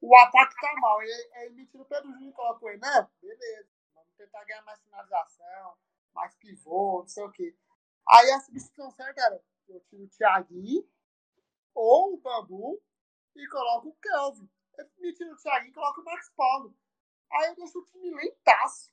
[0.00, 1.02] O ataque tá mal.
[1.02, 3.68] E aí me tira o Pedro Júnior e coloca o Enan, beleza.
[3.94, 5.74] Vamos tentar ganhar mais finalização,
[6.14, 7.56] mais pivô, não sei o quê.
[8.08, 10.88] Aí a substituição certa era, eu tiro o Thiaguinho
[11.74, 12.80] ou o Bambu
[13.36, 14.48] e coloco o Kelvin.
[14.78, 16.74] Eu me tiro o Thiaguinho e coloco o Max Paulo.
[17.30, 18.92] Aí eu deixo o time lentaço.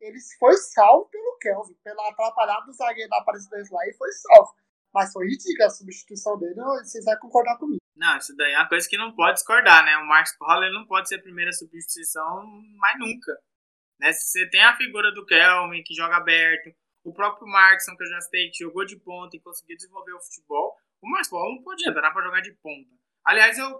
[0.00, 4.54] Ele foi salvo pelo Kelvin, pela atrapalhada do zagueiro da Aparecidense lá e foi salvo.
[4.92, 7.79] Mas foi ridícula a substituição dele, vocês vão concordar comigo.
[8.00, 9.94] Não, isso daí é uma coisa que não pode discordar, né?
[9.98, 12.46] O Marcos Paulo não pode ser a primeira substituição
[12.78, 13.36] mais nunca.
[14.00, 14.10] Né?
[14.10, 18.18] Você tem a figura do Kelvin, que joga aberto, o próprio Markson, que eu já
[18.22, 21.86] citei, que jogou de ponta e conseguiu desenvolver o futebol, o Marcos Paulo não pode
[21.86, 22.88] entrar para jogar de ponta.
[23.22, 23.78] Aliás, eu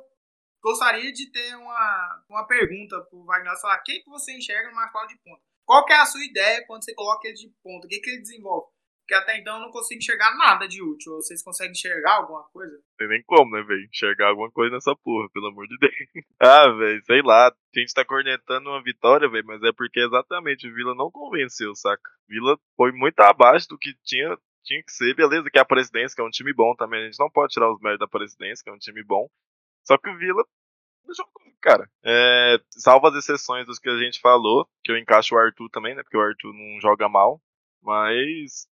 [0.63, 4.75] gostaria de ter uma, uma pergunta pro Wagner falar, o que, que você enxerga no
[4.75, 5.41] Marcos Paulo de ponta?
[5.65, 7.87] Qual que é a sua ideia quando você coloca ele de ponta?
[7.87, 8.71] O que, que ele desenvolve?
[9.11, 11.17] Porque até então eu não consigo enxergar nada de útil.
[11.17, 12.81] Vocês conseguem enxergar alguma coisa?
[12.97, 13.85] Tem nem como, né, velho?
[13.87, 15.93] Enxergar alguma coisa nessa porra, pelo amor de Deus.
[16.39, 17.49] ah, velho, sei lá.
[17.49, 21.75] A gente tá cornetando uma vitória, velho, mas é porque exatamente o Vila não convenceu,
[21.75, 22.09] saca?
[22.29, 25.13] Vila foi muito abaixo do que tinha, tinha que ser.
[25.17, 27.03] Beleza, que a presidência, que é um time bom também.
[27.03, 29.29] A gente não pode tirar os méritos da presidência, que é um time bom.
[29.85, 30.45] Só que o Vila
[31.05, 31.91] não jogou, cara.
[32.05, 35.97] É, salvo as exceções dos que a gente falou, que eu encaixo o Arthur também,
[35.97, 36.05] né?
[36.05, 37.43] Porque o Arthur não joga mal.
[37.83, 38.69] Mas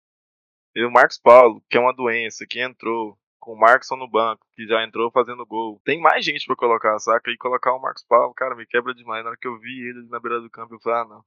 [0.74, 4.46] e o Marcos Paulo, que é uma doença, que entrou com o Marcos no banco,
[4.52, 5.80] que já entrou fazendo gol.
[5.84, 7.30] Tem mais gente pra colocar, saca?
[7.30, 9.24] E colocar o Marcos Paulo, cara, me quebra demais.
[9.24, 11.24] Na hora que eu vi ele na beira do campo, eu falei, ah, não.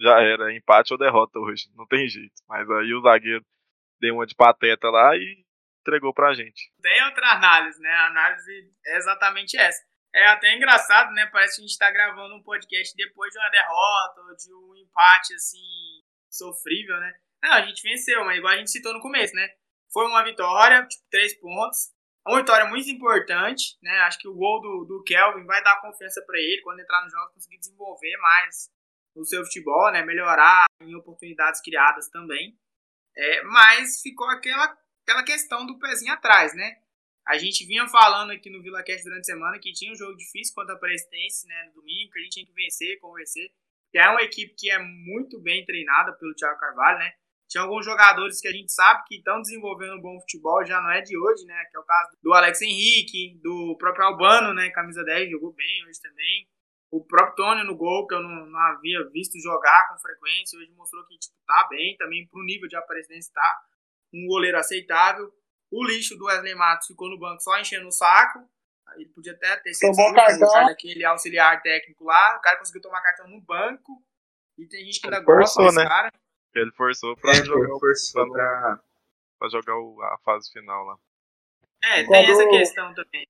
[0.00, 1.68] Já era, empate ou derrota hoje.
[1.76, 2.32] Não tem jeito.
[2.48, 3.44] Mas aí o zagueiro
[4.00, 5.44] deu uma de pateta lá e
[5.80, 6.72] entregou pra gente.
[6.80, 7.90] Tem outra análise, né?
[7.90, 9.80] A análise é exatamente essa.
[10.14, 11.26] É até engraçado, né?
[11.26, 14.76] Parece que a gente tá gravando um podcast depois de uma derrota ou de um
[14.76, 15.58] empate, assim,
[16.30, 17.12] sofrível, né?
[17.42, 19.48] Não, a gente venceu, mas igual a gente citou no começo, né?
[19.92, 21.90] Foi uma vitória, tipo, três pontos.
[22.26, 23.90] Uma vitória muito importante, né?
[24.00, 27.10] Acho que o gol do, do Kelvin vai dar confiança para ele quando entrar no
[27.10, 28.70] jogo, conseguir desenvolver mais
[29.14, 30.04] o seu futebol, né?
[30.04, 32.56] Melhorar em oportunidades criadas também.
[33.16, 36.76] É, mas ficou aquela, aquela questão do pezinho atrás, né?
[37.26, 40.16] A gente vinha falando aqui no Vila Cast durante a semana que tinha um jogo
[40.16, 41.64] difícil contra a Presidência, né?
[41.66, 43.50] No domingo, que a gente tinha que vencer, convencer.
[43.90, 47.12] Que é uma equipe que é muito bem treinada pelo Thiago Carvalho, né?
[47.52, 50.90] Tinha alguns jogadores que a gente sabe que estão desenvolvendo um bom futebol, já não
[50.90, 51.66] é de hoje, né?
[51.70, 54.70] Que é o caso do Alex Henrique, do próprio Albano, né?
[54.70, 56.48] Camisa 10, jogou bem hoje também.
[56.90, 60.72] O próprio Tony no gol, que eu não, não havia visto jogar com frequência, hoje
[60.72, 63.62] mostrou que tipo, tá bem, também pro nível de aparência tá
[64.14, 65.30] um goleiro aceitável.
[65.70, 68.48] O lixo do Wesley Matos ficou no banco só enchendo o saco.
[68.96, 70.68] Ele podia até ter sido Tomou cartão.
[70.68, 72.38] aquele auxiliar técnico lá.
[72.38, 74.02] O cara conseguiu tomar cartão no banco.
[74.56, 75.84] E tem gente que ainda Ele gosta desse né?
[75.84, 76.12] cara.
[76.54, 78.80] Ele forçou pra É, jogar, o- forçou pra- pra...
[79.38, 80.96] pra jogar o- a fase final lá.
[81.84, 83.26] É, tem Quando- essa questão também.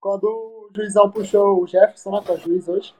[0.00, 2.94] Quando o juizão puxou o Jefferson, né, que é o juiz hoje,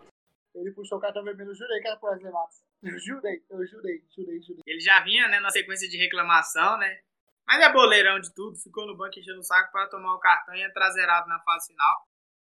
[0.54, 2.62] ele puxou o cartão vermelho, eu jurei que era pro Wesley Matos.
[2.82, 4.62] Eu jurei, eu jurei, jurei, jurei.
[4.66, 7.00] Ele já vinha, né, na sequência de reclamação, né?
[7.46, 10.54] Mas é boleirão de tudo, ficou no banco enchendo o saco para tomar o cartão
[10.54, 12.06] e entrar zerado na fase final.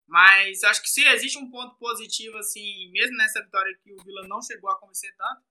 [0.08, 4.04] Mas eu acho que se existe um ponto positivo, assim, mesmo nessa vitória que o
[4.04, 5.42] Vila não chegou a convencer tanto,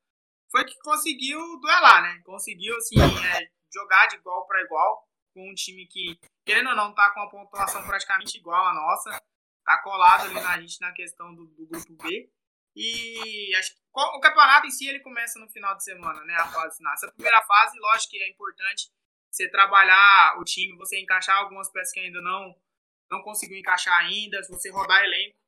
[0.50, 2.22] foi que conseguiu duelar, né?
[2.24, 2.96] Conseguiu, assim,
[3.42, 7.20] é, jogar de igual para igual com um time que, querendo ou não, tá com
[7.20, 9.22] uma pontuação praticamente igual à nossa.
[9.64, 12.30] Tá colado ali na gente na questão do, do grupo B.
[12.74, 16.34] E acho que o campeonato em si ele começa no final de semana, né?
[16.34, 16.92] A fase final.
[16.94, 18.90] Essa primeira fase, lógico que é importante
[19.30, 22.54] você trabalhar o time, você encaixar algumas peças que ainda não
[23.10, 25.38] não conseguiu encaixar ainda, se você rodar elenco.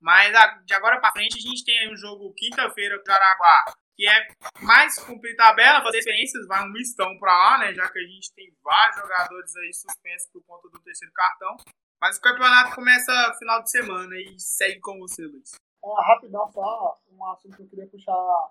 [0.00, 0.32] Mas
[0.64, 4.06] de agora para frente a gente tem aí um jogo quinta-feira com o Jaraguá, que
[4.06, 4.28] é
[4.60, 7.72] mais cumprir tabela, fazer experiências, vai um mistão para lá, né?
[7.72, 11.56] Já que a gente tem vários jogadores aí suspensos por conta do terceiro cartão.
[11.98, 15.54] Mas o campeonato começa final de semana e segue com você, Luiz.
[15.82, 18.50] É, rapidão, só um assunto que eu queria puxar.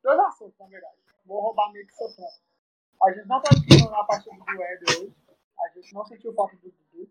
[0.00, 0.96] Dois assuntos, na verdade.
[1.26, 2.40] Vou roubar meio que seu ponto.
[3.02, 5.14] A gente não tá assistindo a partida do Eder hoje.
[5.58, 7.10] A gente não sentiu falta do Dudu.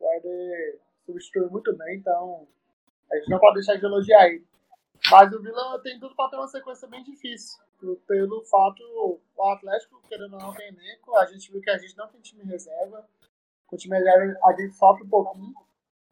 [0.00, 2.48] O Eder substituiu muito bem, então
[3.12, 4.46] a gente não pode deixar de elogiar ele.
[5.10, 7.62] Mas o Vila tem tudo para ter uma sequência bem difícil.
[8.06, 8.82] Pelo fato,
[9.36, 11.16] o Atlético, querendo ou não, tem elenco.
[11.16, 13.06] A gente viu que a gente não tem time reserva.
[13.66, 15.54] Com o time reserva, a gente sofre um pouquinho.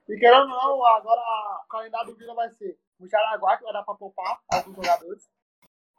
[0.09, 1.21] E querendo ou não, agora
[1.65, 5.29] o calendário do Vila vai ser o Jaraguá, que vai dar para poupar alguns jogadores.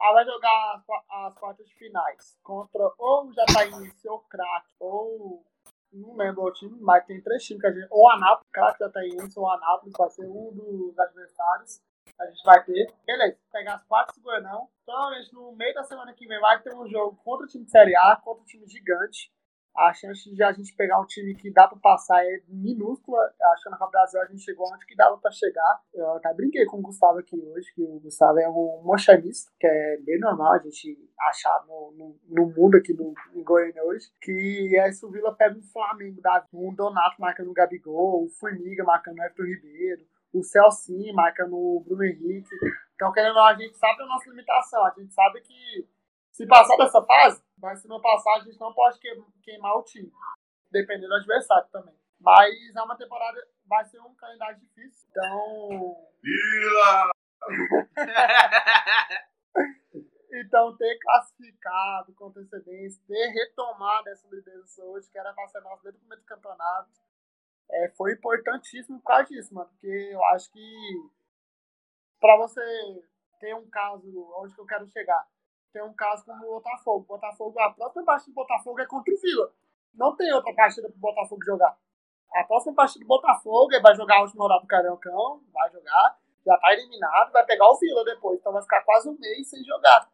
[0.00, 5.44] Aí vai jogar as, quartas de finais contra ou o Jataíense, ou o Crack, ou
[5.92, 7.88] não lembro o time, mas tem três times que a gente.
[7.90, 11.80] Ou Anápolis, Crack Jataíense, ou o Anápolis, vai ser um dos adversários
[12.18, 12.92] a gente vai ter.
[13.06, 14.68] Beleza, pegar as quatro do Goianão.
[14.84, 17.70] Provavelmente no meio da semana que vem vai ter um jogo contra o time de
[17.70, 19.30] Série A, contra o time gigante.
[19.76, 23.20] A chance de a gente pegar um time que dá pra passar é minúscula.
[23.52, 25.82] Acho que na Copa Brasil a gente chegou onde que dava pra chegar.
[25.92, 29.66] Eu até brinquei com o Gustavo aqui hoje, que o Gustavo é um mochanista, que
[29.66, 30.96] é bem normal a gente
[31.28, 34.06] achar no, no, no mundo aqui no, em Goiânia hoje.
[34.22, 38.82] Que é o Vila pega um Flamengo, dá um Donato marcando o Gabigol, o Formiga
[38.82, 40.06] marcando o Everton Ribeiro,
[40.38, 42.54] o Celcinho marcando o Bruno Henrique.
[42.94, 44.84] Então, querendo ou não, a gente sabe a nossa limitação.
[44.84, 45.88] A gente sabe que
[46.32, 48.98] se passar dessa fase, mas se não passar, a gente não pode
[49.42, 50.12] queimar o time.
[50.70, 51.94] Dependendo do adversário também.
[52.20, 55.08] Mas é uma temporada, vai ser um calendário difícil.
[55.10, 55.96] Então.
[56.22, 57.10] Vila!
[60.32, 65.82] então, ter classificado com antecedência, ter retomado essa liderança hoje, que era para ser nosso
[65.82, 66.90] desde o começo do campeonato,
[67.70, 69.68] é, foi importantíssimo por causa disso, mano.
[69.70, 71.10] Porque eu acho que
[72.20, 72.60] para você
[73.40, 74.04] ter um caso
[74.38, 75.26] onde que eu quero chegar,
[75.72, 77.06] tem um caso como o Botafogo.
[77.06, 79.52] Botafogo, a próxima partida do Botafogo é contra o Vila.
[79.94, 81.76] Não tem outra partida pro Botafogo jogar.
[82.34, 86.18] A próxima partida do Botafogo ele vai jogar a última rodada do Carancão, vai jogar,
[86.44, 88.38] já tá eliminado, vai pegar o Vila depois.
[88.38, 90.10] Então vai ficar quase um mês sem jogar.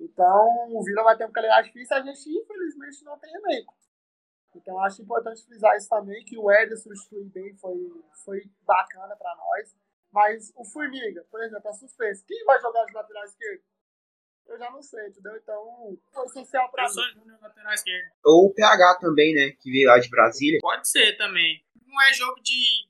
[0.00, 3.74] Então o Vila vai ter um calendário difícil, a gente infelizmente não tem elenco.
[4.54, 7.76] Então acho importante frisar isso também, que o Éder substituir bem foi,
[8.24, 9.74] foi bacana para nós.
[10.12, 12.24] Mas o Formiga, por exemplo, é suspenso.
[12.26, 13.62] Quem vai jogar de lateral esquerdo?
[14.46, 15.36] eu já não sei, entendeu?
[15.36, 16.94] Então, foi essencial pra mim.
[17.14, 18.10] Júnior, lateral esquerdo.
[18.24, 19.56] Ou o PH também, né?
[19.60, 20.58] Que veio lá de Brasília.
[20.60, 21.64] Pode ser também.
[21.86, 22.88] Não é jogo de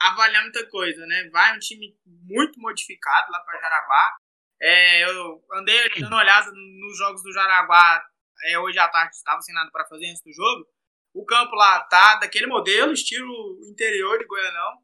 [0.00, 1.28] avaliar muita coisa, né?
[1.32, 4.16] Vai um time muito modificado lá pra Jaraguá.
[4.60, 8.04] É, eu andei dando uma olhada nos jogos do Jaraguá
[8.46, 10.66] é, hoje à tarde, estava sem nada para fazer antes do jogo.
[11.14, 14.78] O campo lá tá daquele modelo, estilo interior de Goianão.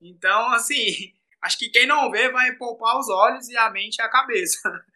[0.00, 4.02] Então, assim, acho que quem não vê vai poupar os olhos e a mente e
[4.02, 4.58] a cabeça.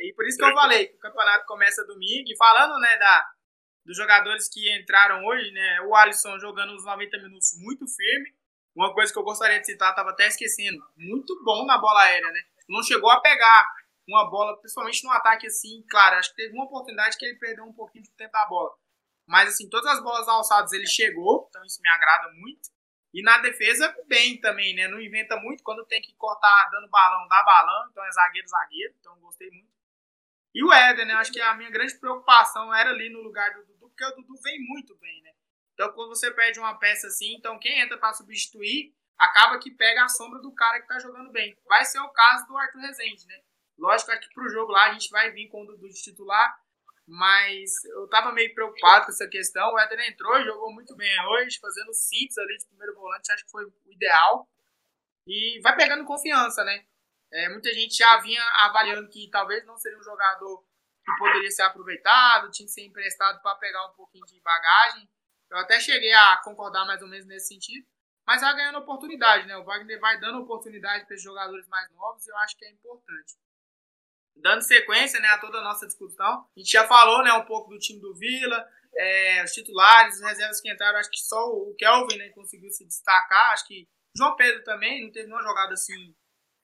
[0.00, 2.24] E por isso que eu falei que o campeonato começa domingo.
[2.26, 3.30] E falando, né, da,
[3.84, 8.34] dos jogadores que entraram hoje, né, o Alisson jogando os 90 minutos muito firme.
[8.74, 12.32] Uma coisa que eu gostaria de citar, estava até esquecendo, muito bom na bola aérea,
[12.32, 12.42] né?
[12.68, 13.70] Não chegou a pegar
[14.08, 17.64] uma bola, principalmente no ataque assim, claro, acho que teve uma oportunidade que ele perdeu
[17.64, 18.72] um pouquinho de tempo da bola.
[19.26, 22.70] Mas assim, todas as bolas alçadas ele chegou, então isso me agrada muito.
[23.14, 24.88] E na defesa, bem também, né?
[24.88, 25.62] Não inventa muito.
[25.62, 27.88] Quando tem que cortar dando balão, dá balão.
[27.90, 28.94] Então é zagueiro, zagueiro.
[28.98, 29.70] Então gostei muito.
[30.54, 31.14] E o Éder, né?
[31.14, 34.34] Acho que a minha grande preocupação era ali no lugar do Dudu, porque o Dudu
[34.42, 35.32] vem muito bem, né?
[35.74, 40.04] Então, quando você perde uma peça assim, então quem entra para substituir acaba que pega
[40.04, 41.56] a sombra do cara que tá jogando bem.
[41.66, 43.40] Vai ser o caso do Arthur Rezende, né?
[43.78, 46.58] Lógico que pro jogo lá a gente vai vir com o Dudu de titular,
[47.12, 49.70] mas eu tava meio preocupado com essa questão.
[49.70, 53.50] O Éder entrou jogou muito bem hoje, fazendo síntese ali de primeiro volante, acho que
[53.50, 54.48] foi o ideal.
[55.26, 56.86] E vai pegando confiança, né?
[57.30, 60.64] É, muita gente já vinha avaliando que talvez não seria um jogador
[61.04, 65.06] que poderia ser aproveitado, tinha que ser emprestado para pegar um pouquinho de bagagem.
[65.50, 67.86] Eu até cheguei a concordar mais ou menos nesse sentido,
[68.26, 69.54] mas vai ganhando oportunidade, né?
[69.58, 72.70] O Wagner vai dando oportunidade para os jogadores mais novos e eu acho que é
[72.70, 73.36] importante.
[74.36, 77.70] Dando sequência né, a toda a nossa discussão, a gente já falou né, um pouco
[77.70, 81.74] do time do Vila, é, os titulares, as reservas que entraram, acho que só o
[81.76, 86.14] Kelvin né, conseguiu se destacar, acho que João Pedro também não teve uma jogada assim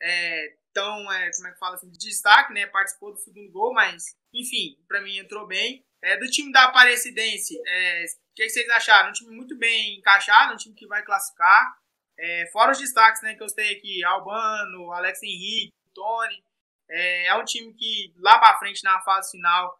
[0.00, 2.66] é, tão, é, como é que fala assim, de destaque, né?
[2.66, 5.84] Participou do segundo gol, mas, enfim, para mim entrou bem.
[6.00, 9.10] É, do time da Aparecidense, é, o que, que, vocês acharam?
[9.10, 11.76] Um time muito bem encaixado, um time que vai classificar.
[12.16, 16.44] É, fora os destaques né, que eu sei aqui, Albano, Alex Henrique, Tony.
[16.90, 19.78] É, é um time que lá para frente, na fase final,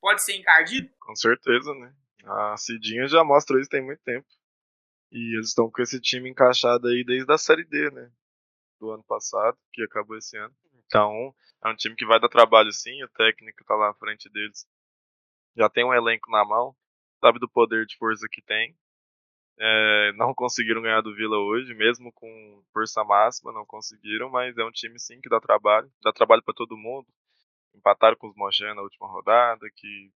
[0.00, 0.90] pode ser encardido?
[1.00, 1.94] Com certeza, né?
[2.24, 4.26] A Cidinha já mostra isso tem muito tempo.
[5.10, 8.10] E eles estão com esse time encaixado aí desde a Série D, né?
[8.78, 10.54] Do ano passado, que acabou esse ano.
[10.86, 14.28] Então, é um time que vai dar trabalho sim, o técnico tá lá à frente
[14.30, 14.66] deles.
[15.56, 16.74] Já tem um elenco na mão,
[17.20, 18.76] sabe do poder de força que tem.
[19.62, 24.64] É, não conseguiram ganhar do Vila hoje, mesmo com força máxima, não conseguiram, mas é
[24.64, 27.06] um time sim que dá trabalho, dá trabalho para todo mundo.
[27.74, 30.10] Empataram com os Mongé na última rodada, que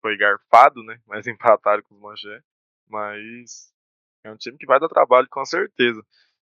[0.00, 1.00] foi garfado, né?
[1.06, 2.42] Mas empataram com os Mongé.
[2.88, 3.72] Mas
[4.24, 6.04] é um time que vai dar trabalho com certeza.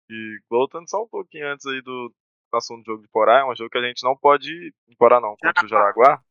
[0.09, 2.13] E voltando só um pouquinho antes aí do
[2.51, 4.73] assunto do jogo de Porá, é um jogo que a gente não pode.
[4.97, 6.21] Porá não, contra o Jaraguá.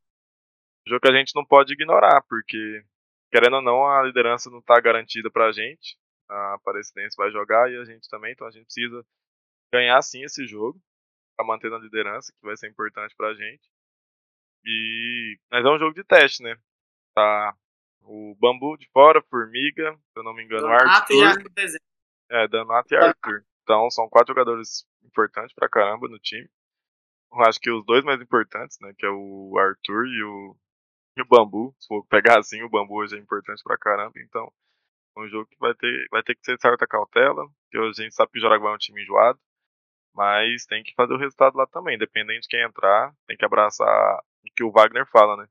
[0.87, 2.85] Um jogo que a gente não pode ignorar, porque,
[3.35, 5.99] querendo ou não, a liderança não está garantida pra gente.
[6.29, 9.05] A Aparecidense vai jogar e a gente também, então a gente precisa
[9.73, 10.81] ganhar sim esse jogo
[11.37, 13.69] para manter a liderança, que vai ser importante pra gente.
[14.65, 16.57] E mas é um jogo de teste, né?
[17.13, 17.57] Tá
[18.03, 21.15] o Bambu de fora, Formiga, se eu não me engano, Donato Arthur.
[21.15, 21.51] E Arthur.
[22.31, 23.45] É, Donato e Arthur.
[23.65, 26.49] Então são quatro jogadores importantes pra caramba no time.
[27.33, 28.95] Eu acho que os dois mais importantes, né?
[28.97, 30.57] Que é o Arthur e o,
[31.23, 31.75] o Bambu.
[31.79, 34.15] Se for pegar assim, o Bambu hoje é importante pra caramba.
[34.17, 34.53] Então,
[35.17, 37.47] é um jogo que vai ter, vai ter que ser certa cautela.
[37.47, 39.39] Porque a gente sabe que o Jaraguá é um time enjoado.
[40.15, 41.97] Mas tem que fazer o resultado lá também.
[41.97, 45.49] Independente de quem entrar, tem que abraçar o que o Wagner fala, né?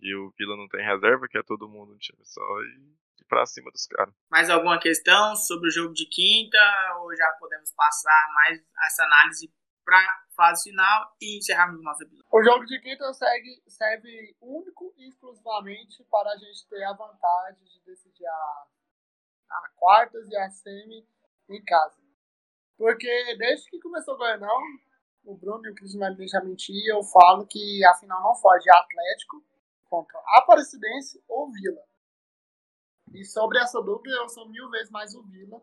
[0.00, 3.24] E o Vila não tem reserva, que é todo mundo no time só, e ir
[3.28, 4.12] pra cima dos caras.
[4.30, 6.58] Mais alguma questão sobre o jogo de quinta?
[6.98, 9.50] Ou já podemos passar mais essa análise
[9.84, 12.26] pra fase final e encerrarmos o nosso episódio?
[12.32, 17.64] O jogo de quinta segue, serve único e exclusivamente para a gente ter a vantagem
[17.64, 18.66] de decidir a,
[19.50, 21.06] a quartas e a semi
[21.48, 22.02] em casa.
[22.76, 24.60] Porque desde que começou o Goianão,
[25.24, 28.34] o Bruno e o Cris não me deixam mentir, eu falo que a final não
[28.34, 29.42] foge Atlético
[29.88, 31.82] contra Aparecidense ou Vila.
[33.12, 35.62] E sobre essa dúvida, eu sou mil vezes mais o Vila.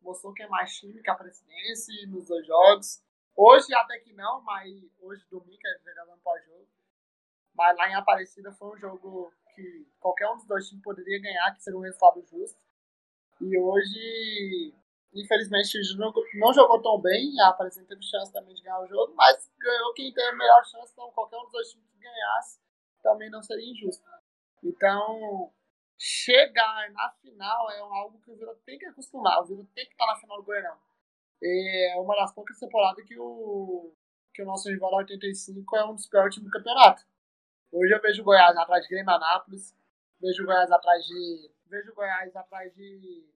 [0.00, 3.02] Mostrou que é mais time que a Aparecidense nos dois jogos.
[3.36, 4.70] Hoje até que não, mas
[5.00, 6.68] hoje domingo a gente jogando pós-jogo.
[7.54, 11.52] Mas lá em Aparecida foi um jogo que qualquer um dos dois times poderia ganhar,
[11.52, 12.58] que seria um resultado justo.
[13.40, 14.74] E hoje,
[15.12, 17.40] infelizmente, não, não jogou tão bem.
[17.40, 20.64] A Aparecida teve chance também de ganhar o jogo, mas ganhou quem teve a melhor
[20.64, 20.92] chance.
[20.92, 22.60] Então, qualquer um dos dois times que ganhasse
[23.02, 24.04] também não seria injusto.
[24.62, 25.52] Então,
[25.98, 29.40] chegar na final é algo que o Vila tem que acostumar.
[29.42, 30.78] O Vila tem que estar na final do Goianão.
[31.46, 33.92] É uma das poucas temporadas que o,
[34.32, 37.04] que o nosso rival 85 é um dos piores times do campeonato.
[37.70, 39.76] Hoje eu vejo o Goiás atrás de Grêmio Anápolis,
[40.18, 41.50] vejo o Goiás atrás de.
[41.66, 43.28] Vejo o Goiás atrás de.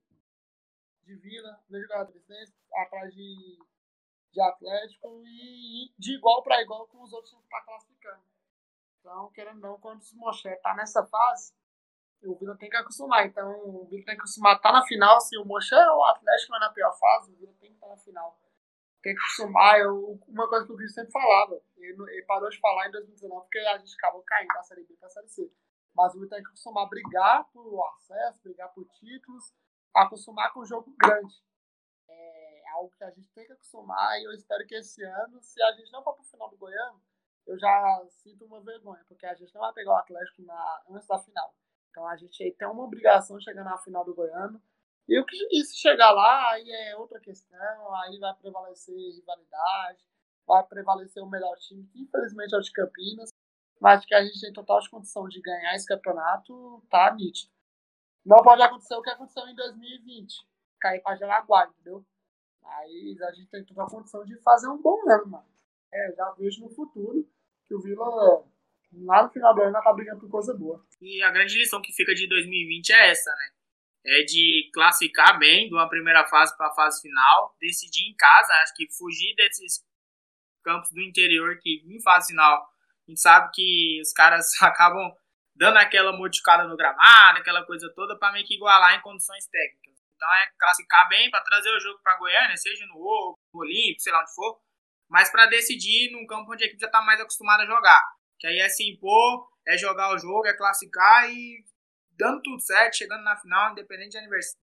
[1.03, 3.59] de Vila, vejo o Goiás atrás de,
[4.33, 8.23] de Atlético e de igual para igual com os outros que tá classificando.
[9.01, 11.53] Então, querendo ou não, quando o Moché tá nessa fase,
[12.23, 13.27] o Vila tem que acostumar.
[13.27, 15.21] Então, o Vila tem que acostumar tá na final.
[15.21, 17.87] Se o Moché ou o Atlético vai na pior fase, o Vila tem que estar
[17.87, 18.39] tá na final.
[19.03, 19.79] Tem que acostumar.
[19.81, 23.43] Eu, uma coisa que o Cris sempre falava, ele, ele, parou de falar em 2019
[23.43, 25.53] porque a gente acabou caindo da Série B para a Série C.
[25.95, 29.55] Mas o Vila tem que acostumar a brigar por acesso, brigar por títulos,
[29.95, 31.35] acostumar com o jogo grande.
[32.09, 35.63] É algo que a gente tem que acostumar e eu espero que esse ano, se
[35.63, 37.01] a gente não for para o final do Goiano,
[37.47, 41.09] eu já sinto uma vergonha, porque a gente não vai pegar o Atlético na, antes
[41.09, 41.55] da final.
[41.99, 44.63] Então a gente tem uma obrigação de chegar na final do Goiano.
[45.09, 50.07] E, o que, se chegar lá, aí é outra questão, aí vai prevalecer rivalidade,
[50.47, 53.35] vai prevalecer o melhor time, que infelizmente é o de Campinas,
[53.81, 57.51] mas que a gente tem total condição de ganhar esse campeonato, tá nítido.
[58.25, 60.47] Não pode acontecer o que aconteceu em 2020,
[60.79, 62.05] cair pra Jaraguá, entendeu?
[62.63, 65.47] Aí a gente tem total condição de fazer um bom ano, mano.
[65.93, 67.27] É, já vejo no futuro
[67.67, 68.45] que o Vila,
[68.93, 70.85] lá no final do ano, tá brigando por coisa boa.
[71.01, 73.51] E a grande lição que fica de 2020 é essa, né?
[74.07, 78.55] É de classificar bem de uma primeira fase para a fase final, decidir em casa,
[78.63, 79.85] acho que fugir desses
[80.65, 85.11] campos do interior que em fase final a gente sabe que os caras acabam
[85.55, 89.99] dando aquela modificada no gramado, aquela coisa toda para meio que igualar em condições técnicas.
[90.15, 94.01] Então é classificar bem para trazer o jogo para Goiânia, seja no Ouro, no Olímpico,
[94.01, 94.61] sei lá onde for,
[95.09, 98.03] mas para decidir num campo onde a equipe já está mais acostumada a jogar.
[98.39, 101.65] Que aí é se impor, é jogar o jogo, é classificar e
[102.13, 104.19] dando tudo certo, chegando na final, independente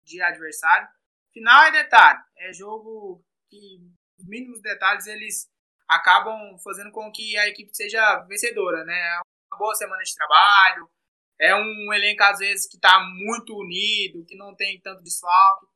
[0.04, 0.88] de, adversário.
[1.32, 3.78] Final é detalhe, é jogo que
[4.18, 5.48] os mínimos detalhes eles
[5.88, 8.98] acabam fazendo com que a equipe seja vencedora, né?
[8.98, 9.20] É
[9.52, 10.90] uma boa semana de trabalho,
[11.38, 15.66] é um elenco às vezes que está muito unido, que não tem tanto desfalque.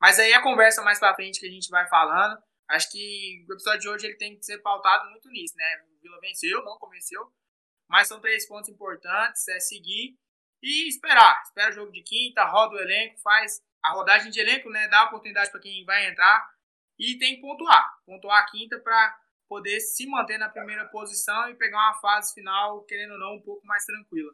[0.00, 2.36] Mas aí a conversa mais para frente que a gente vai falando,
[2.68, 5.84] acho que o episódio de hoje ele tem que ser pautado muito nisso, né?
[5.88, 7.32] O Vila venceu, não convenceu,
[7.88, 10.16] mas são três pontos importantes, é seguir
[10.62, 11.42] e esperar.
[11.42, 14.88] Espera o jogo de quinta, roda o elenco, faz a rodagem de elenco, né?
[14.88, 16.48] Dá oportunidade para quem vai entrar
[16.98, 17.92] e tem que pontuar.
[18.06, 22.84] Pontuar a quinta para poder se manter na primeira posição e pegar uma fase final,
[22.84, 24.32] querendo ou não, um pouco mais tranquila.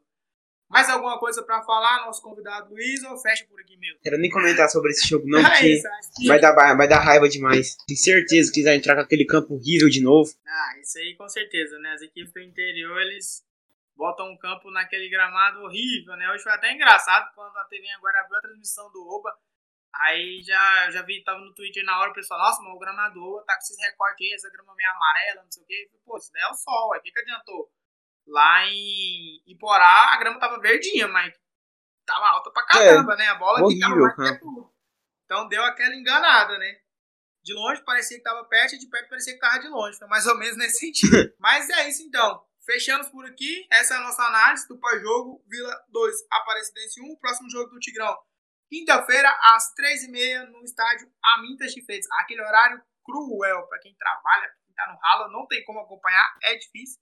[0.68, 4.00] Mais alguma coisa para falar, nosso convidado Luiz, ou fecha por aqui mesmo?
[4.02, 5.88] Quero nem comentar sobre esse jogo, não, É porque isso,
[6.26, 7.76] vai dar, vai dar raiva demais.
[7.86, 10.30] Tenho certeza que eles vão entrar com aquele campo horrível de novo.
[10.46, 11.92] Ah, isso aí com certeza, né?
[11.92, 13.42] As equipes do interior, eles
[13.96, 16.30] botam um campo naquele gramado horrível, né?
[16.30, 19.34] Hoje foi até engraçado quando a TV agora abriu a transmissão do Oba.
[19.94, 23.14] Aí já, já vi, tava no Twitter na hora, o pessoal, nossa, mas o gramado
[23.14, 25.90] do Oba tá com esses recortes aí, essa grama meio amarela, não sei o quê.
[26.04, 27.72] Pô, isso daí é o sol, o que, que adiantou?
[28.28, 31.34] Lá em Iporá, a grama tava verdinha, mas
[32.04, 33.26] tava alta pra caramba, né?
[33.28, 34.74] A bola horrível mais o que tudo.
[35.24, 36.78] Então deu aquela enganada, né?
[37.42, 39.98] De longe parecia que tava perto, e de perto parecia que tava de longe.
[39.98, 41.34] Foi mais ou menos nesse sentido.
[41.38, 42.44] Mas é isso então.
[42.66, 43.66] Fechamos por aqui.
[43.70, 45.42] Essa é a nossa análise do pós-jogo.
[45.46, 47.16] Vila 2, Aparecidense 1.
[47.16, 48.14] Próximo jogo do Tigrão.
[48.68, 52.06] Quinta-feira, às 3h30, no estádio Amintas de Feitas.
[52.20, 56.56] Aquele horário cruel para quem trabalha, quem tá no ralo, não tem como acompanhar, é
[56.56, 57.00] difícil.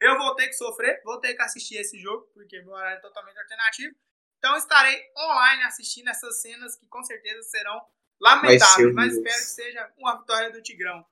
[0.00, 3.00] Eu vou ter que sofrer, vou ter que assistir esse jogo, porque meu horário é
[3.00, 3.94] totalmente alternativo.
[4.38, 7.84] Então estarei online assistindo essas cenas que com certeza serão
[8.20, 9.22] lamentáveis, mas horrível.
[9.24, 11.04] espero que seja uma vitória do Tigrão.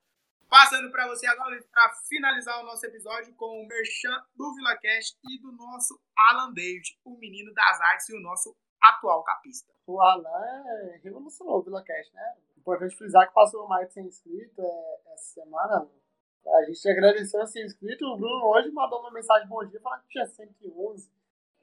[0.49, 5.41] Passando para você agora para finalizar o nosso episódio com o merchan do VilaCast e
[5.41, 9.73] do nosso Alan David, o menino das artes e o nosso atual capista.
[9.85, 12.35] O Alan é, revolucionou o VilaCast, né?
[12.57, 15.89] Importante frisar que passou mais de 100 inscritos é, essa semana.
[16.55, 18.07] A gente agradeceu os 100 inscritos.
[18.07, 21.11] O Bruno hoje mandou uma mensagem bom dia falando que tinha 111.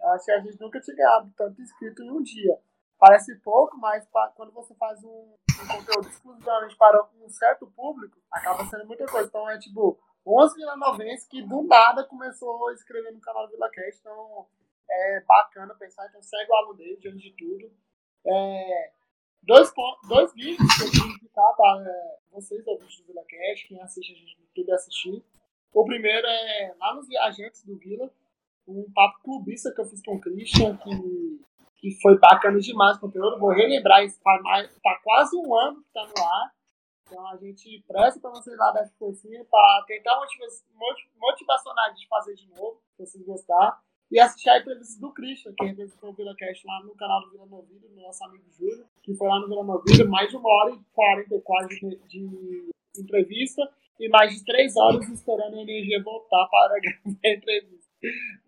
[0.01, 2.59] Eu acho que a gente nunca tinha ganhado tanto inscrito em um dia.
[2.99, 8.65] Parece pouco, mas quando você faz um, um conteúdo exclusivamente para um certo público, acaba
[8.67, 9.27] sendo muita coisa.
[9.27, 14.01] Então é tipo 11 vilanovenses que do nada começou a escrever no canal do VilaCast.
[14.01, 14.47] Então
[14.89, 16.07] é bacana pensar.
[16.09, 17.73] Então segue o Alan David antes de tudo.
[18.27, 18.93] É,
[19.47, 19.73] dois,
[20.09, 24.17] dois vídeos que eu queria indicar para é, vocês, ouvintes do VilaCast, quem assiste a
[24.17, 25.25] gente no YouTube assistir.
[25.73, 28.11] O primeiro é lá nos Viajantes do Vila,
[28.67, 31.41] um papo clubista que eu fiz com o Christian, que,
[31.77, 33.39] que foi bacana demais o conteúdo.
[33.39, 36.55] Vou relembrar isso, tá, quase um ano que tá no ar.
[37.07, 41.91] Então a gente presta para vocês lá dessa coisinha para tentar motiva moti- motivacionar a
[41.91, 43.83] gente fazer de novo, se vocês gostar.
[44.11, 47.47] E assistir a entrevista do Christian, que representou o VilaCast lá no canal do Vila
[47.47, 50.75] Novilho, do nosso amigo Júlio, que foi lá no Vila Novilho, mais de uma hora
[50.75, 56.75] e 44 de, de entrevista e mais de três horas esperando a energia voltar para
[57.25, 57.85] a entrevista.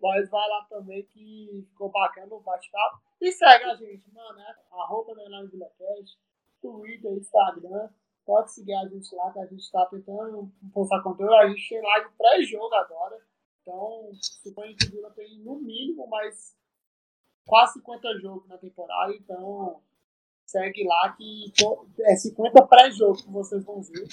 [0.01, 3.01] Mas vai lá também que ficou bacana o bate-papo.
[3.19, 4.55] E segue a gente, mano, né?
[4.71, 6.17] Arroba Neilão VilaCast,
[6.61, 7.89] Twitter, Instagram.
[8.25, 11.33] Pode seguir a gente lá, que a gente tá tentando postar conteúdo.
[11.33, 13.17] A gente tem live pré-jogo agora.
[13.67, 16.55] Então, suponho que o Vila tem no mínimo mais
[17.45, 19.13] quase 50 jogos na temporada.
[19.13, 19.83] Então,
[20.45, 21.51] segue lá que
[21.99, 24.07] é 50 pré-jogo que vocês vão ver.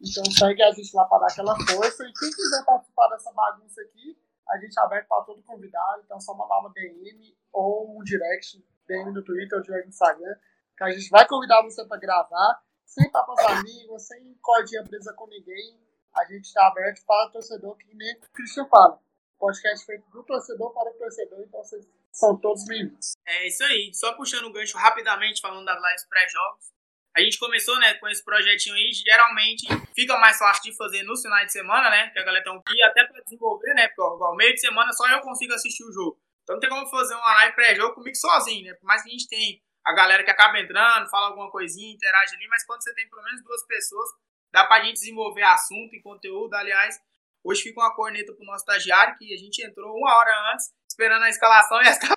[0.00, 2.02] Então segue a gente lá para dar aquela força.
[2.02, 4.18] E quem quiser participar dessa bagunça aqui,
[4.48, 6.02] a gente é aberto para todo convidado.
[6.04, 10.34] Então só mandar uma DM ou um direct, DM no Twitter ou direct no Instagram,
[10.76, 15.28] que a gente vai convidar você para gravar, sem papas amigos, sem cordinha presa com
[15.28, 15.78] ninguém.
[16.14, 18.98] A gente está aberto para o torcedor, que nem o Christian fala.
[19.38, 23.12] Podcast feito do torcedor para o torcedor, então vocês são todos bem-vindos.
[23.24, 23.94] É isso aí.
[23.94, 26.72] Só puxando o gancho rapidamente, falando das lives pré-jogos.
[27.16, 28.92] A gente começou, né, com esse projetinho aí.
[28.92, 32.10] Geralmente fica mais fácil de fazer no final de semana, né?
[32.10, 33.88] Que a galera tem um dia até pra desenvolver, né?
[33.88, 36.20] Porque, igual, meio de semana só eu consigo assistir o jogo.
[36.42, 38.74] Então não tem como fazer uma live pré-jogo comigo sozinho, né?
[38.74, 42.34] Por mais que a gente tenha a galera que acaba entrando, fala alguma coisinha, interage
[42.34, 44.10] ali, mas quando você tem pelo menos duas pessoas,
[44.52, 46.54] dá pra gente desenvolver assunto e conteúdo.
[46.54, 46.96] Aliás,
[47.44, 51.22] hoje fica uma corneta pro nosso estagiário, que a gente entrou uma hora antes, esperando
[51.22, 52.16] a escalação e a escalação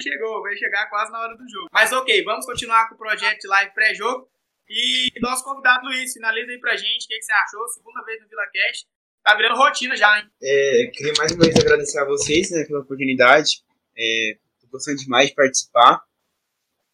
[0.00, 1.68] chegou, vai chegar quase na hora do jogo.
[1.72, 4.28] Mas ok, vamos continuar com o projeto de live pré-jogo.
[4.68, 7.68] E nosso convidado Luiz, finaliza aí pra gente, o que, que você achou?
[7.68, 8.86] Segunda vez no VilaCast.
[9.22, 10.30] Tá virando rotina já, hein?
[10.42, 13.62] É, queria mais uma vez agradecer a vocês né, pela oportunidade.
[13.98, 16.02] É, tô gostando demais de participar.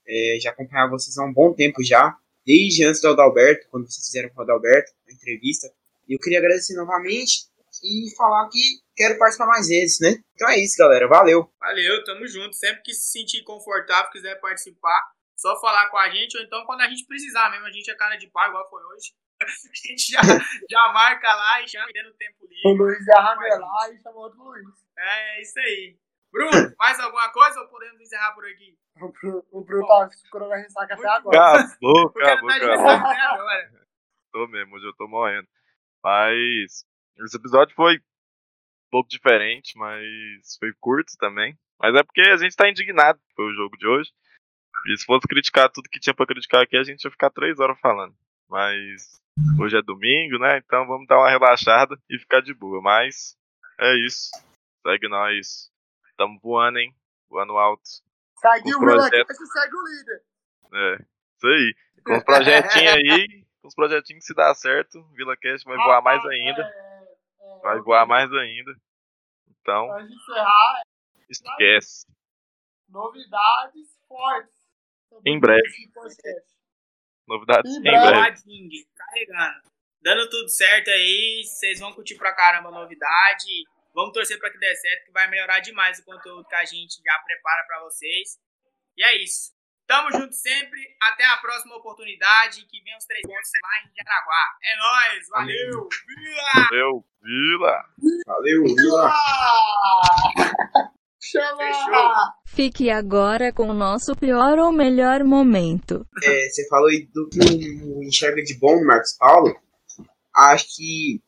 [0.09, 2.17] É, já acompanhava vocês há um bom tempo já,
[2.47, 5.67] desde antes do Adalberto, quando vocês fizeram com o Adalberto a entrevista.
[6.09, 7.51] E eu queria agradecer novamente
[7.83, 10.23] e falar que quero participar mais vezes, né?
[10.35, 11.09] Então é isso, galera.
[11.09, 11.51] Valeu!
[11.61, 12.55] Valeu, tamo junto.
[12.55, 15.03] Sempre que se sentir confortável, quiser participar,
[15.37, 17.95] só falar com a gente, ou então quando a gente precisar mesmo, a gente é
[17.97, 19.13] cara de pau, igual foi hoje.
[19.39, 19.47] A
[19.87, 22.73] gente já, já marca lá e dentro do tempo O livre.
[22.73, 24.65] Luiz ia ramelar e chamou outro Luiz.
[24.97, 25.99] É isso aí.
[26.33, 28.79] Bruno, mais alguma coisa ou podemos encerrar por aqui?
[29.01, 31.61] O Bruno, o Bruno tá curando a ressaca até agora.
[31.61, 33.87] Acabou, acabou, acabou.
[34.33, 35.47] Tô mesmo, hoje eu tô morrendo.
[36.03, 36.85] Mas
[37.19, 41.59] esse episódio foi um pouco diferente, mas foi curto também.
[41.79, 44.11] Mas é porque a gente tá indignado com o jogo de hoje.
[44.87, 47.59] E se fosse criticar tudo que tinha pra criticar aqui, a gente ia ficar três
[47.59, 48.15] horas falando.
[48.49, 49.21] Mas
[49.61, 50.59] hoje é domingo, né?
[50.59, 52.81] Então vamos dar uma relaxada e ficar de boa.
[52.81, 53.37] Mas
[53.79, 54.31] é isso.
[54.87, 55.71] Segue nós.
[56.17, 56.95] Tamo voando, hein?
[57.29, 57.83] Voando alto.
[58.39, 60.23] Segue O projeto- e segue o líder.
[60.75, 60.95] É,
[61.37, 61.75] isso aí.
[62.05, 66.03] Com os projetinhos aí, com os projetinhos que se dá certo, Vila Cast vai voar
[66.03, 66.63] mais ainda.
[66.63, 66.67] é,
[67.41, 68.75] é, Vai eu- voar mais ainda.
[69.61, 70.83] Então, Antes de encerrar,
[71.29, 72.07] esquece.
[72.89, 74.55] novidades fortes.
[75.25, 75.63] Em breve.
[77.27, 78.07] Novidades Em em breve.
[78.07, 78.89] breve.
[78.95, 79.61] Carregando.
[80.03, 83.65] Dando tudo certo aí, vocês vão curtir pra caramba a novidade.
[83.97, 87.03] Vamos torcer pra que dê certo, que vai melhorar demais o conteúdo que a gente
[87.03, 88.39] já prepara pra vocês.
[88.95, 89.57] E é isso.
[89.87, 90.79] Tamo junto sempre.
[91.01, 92.67] Até a próxima oportunidade.
[92.67, 94.59] Que venham os três pontos lá em Jaraguá.
[94.63, 95.29] É nóis.
[95.31, 95.89] Valeu.
[96.07, 96.53] Vila!
[96.69, 97.85] Valeu, Vila!
[98.27, 99.15] Valeu, Vila.
[101.19, 101.57] Chama!
[101.57, 102.13] Fechou.
[102.49, 106.07] Fique agora com o nosso pior ou melhor momento.
[106.23, 107.39] É, você falou aí do que
[107.83, 109.59] o enxerga de bom Marcos Paulo.
[110.35, 111.23] Acho que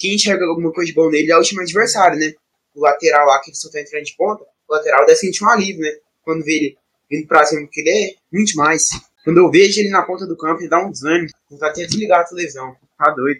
[0.00, 2.32] quem enxerga alguma coisa de bom nele é o último adversário, né?
[2.74, 5.82] O lateral lá que só tá entrando de ponta, o lateral deve sentir um alívio,
[5.82, 5.92] né?
[6.22, 6.76] Quando vê ele
[7.10, 8.88] vindo pra cima, porque ele é muito demais.
[9.22, 11.28] Quando eu vejo ele na ponta do campo, ele dá um desânimo.
[11.50, 12.74] Não tá até desligar a televisão.
[12.96, 13.38] Tá doido.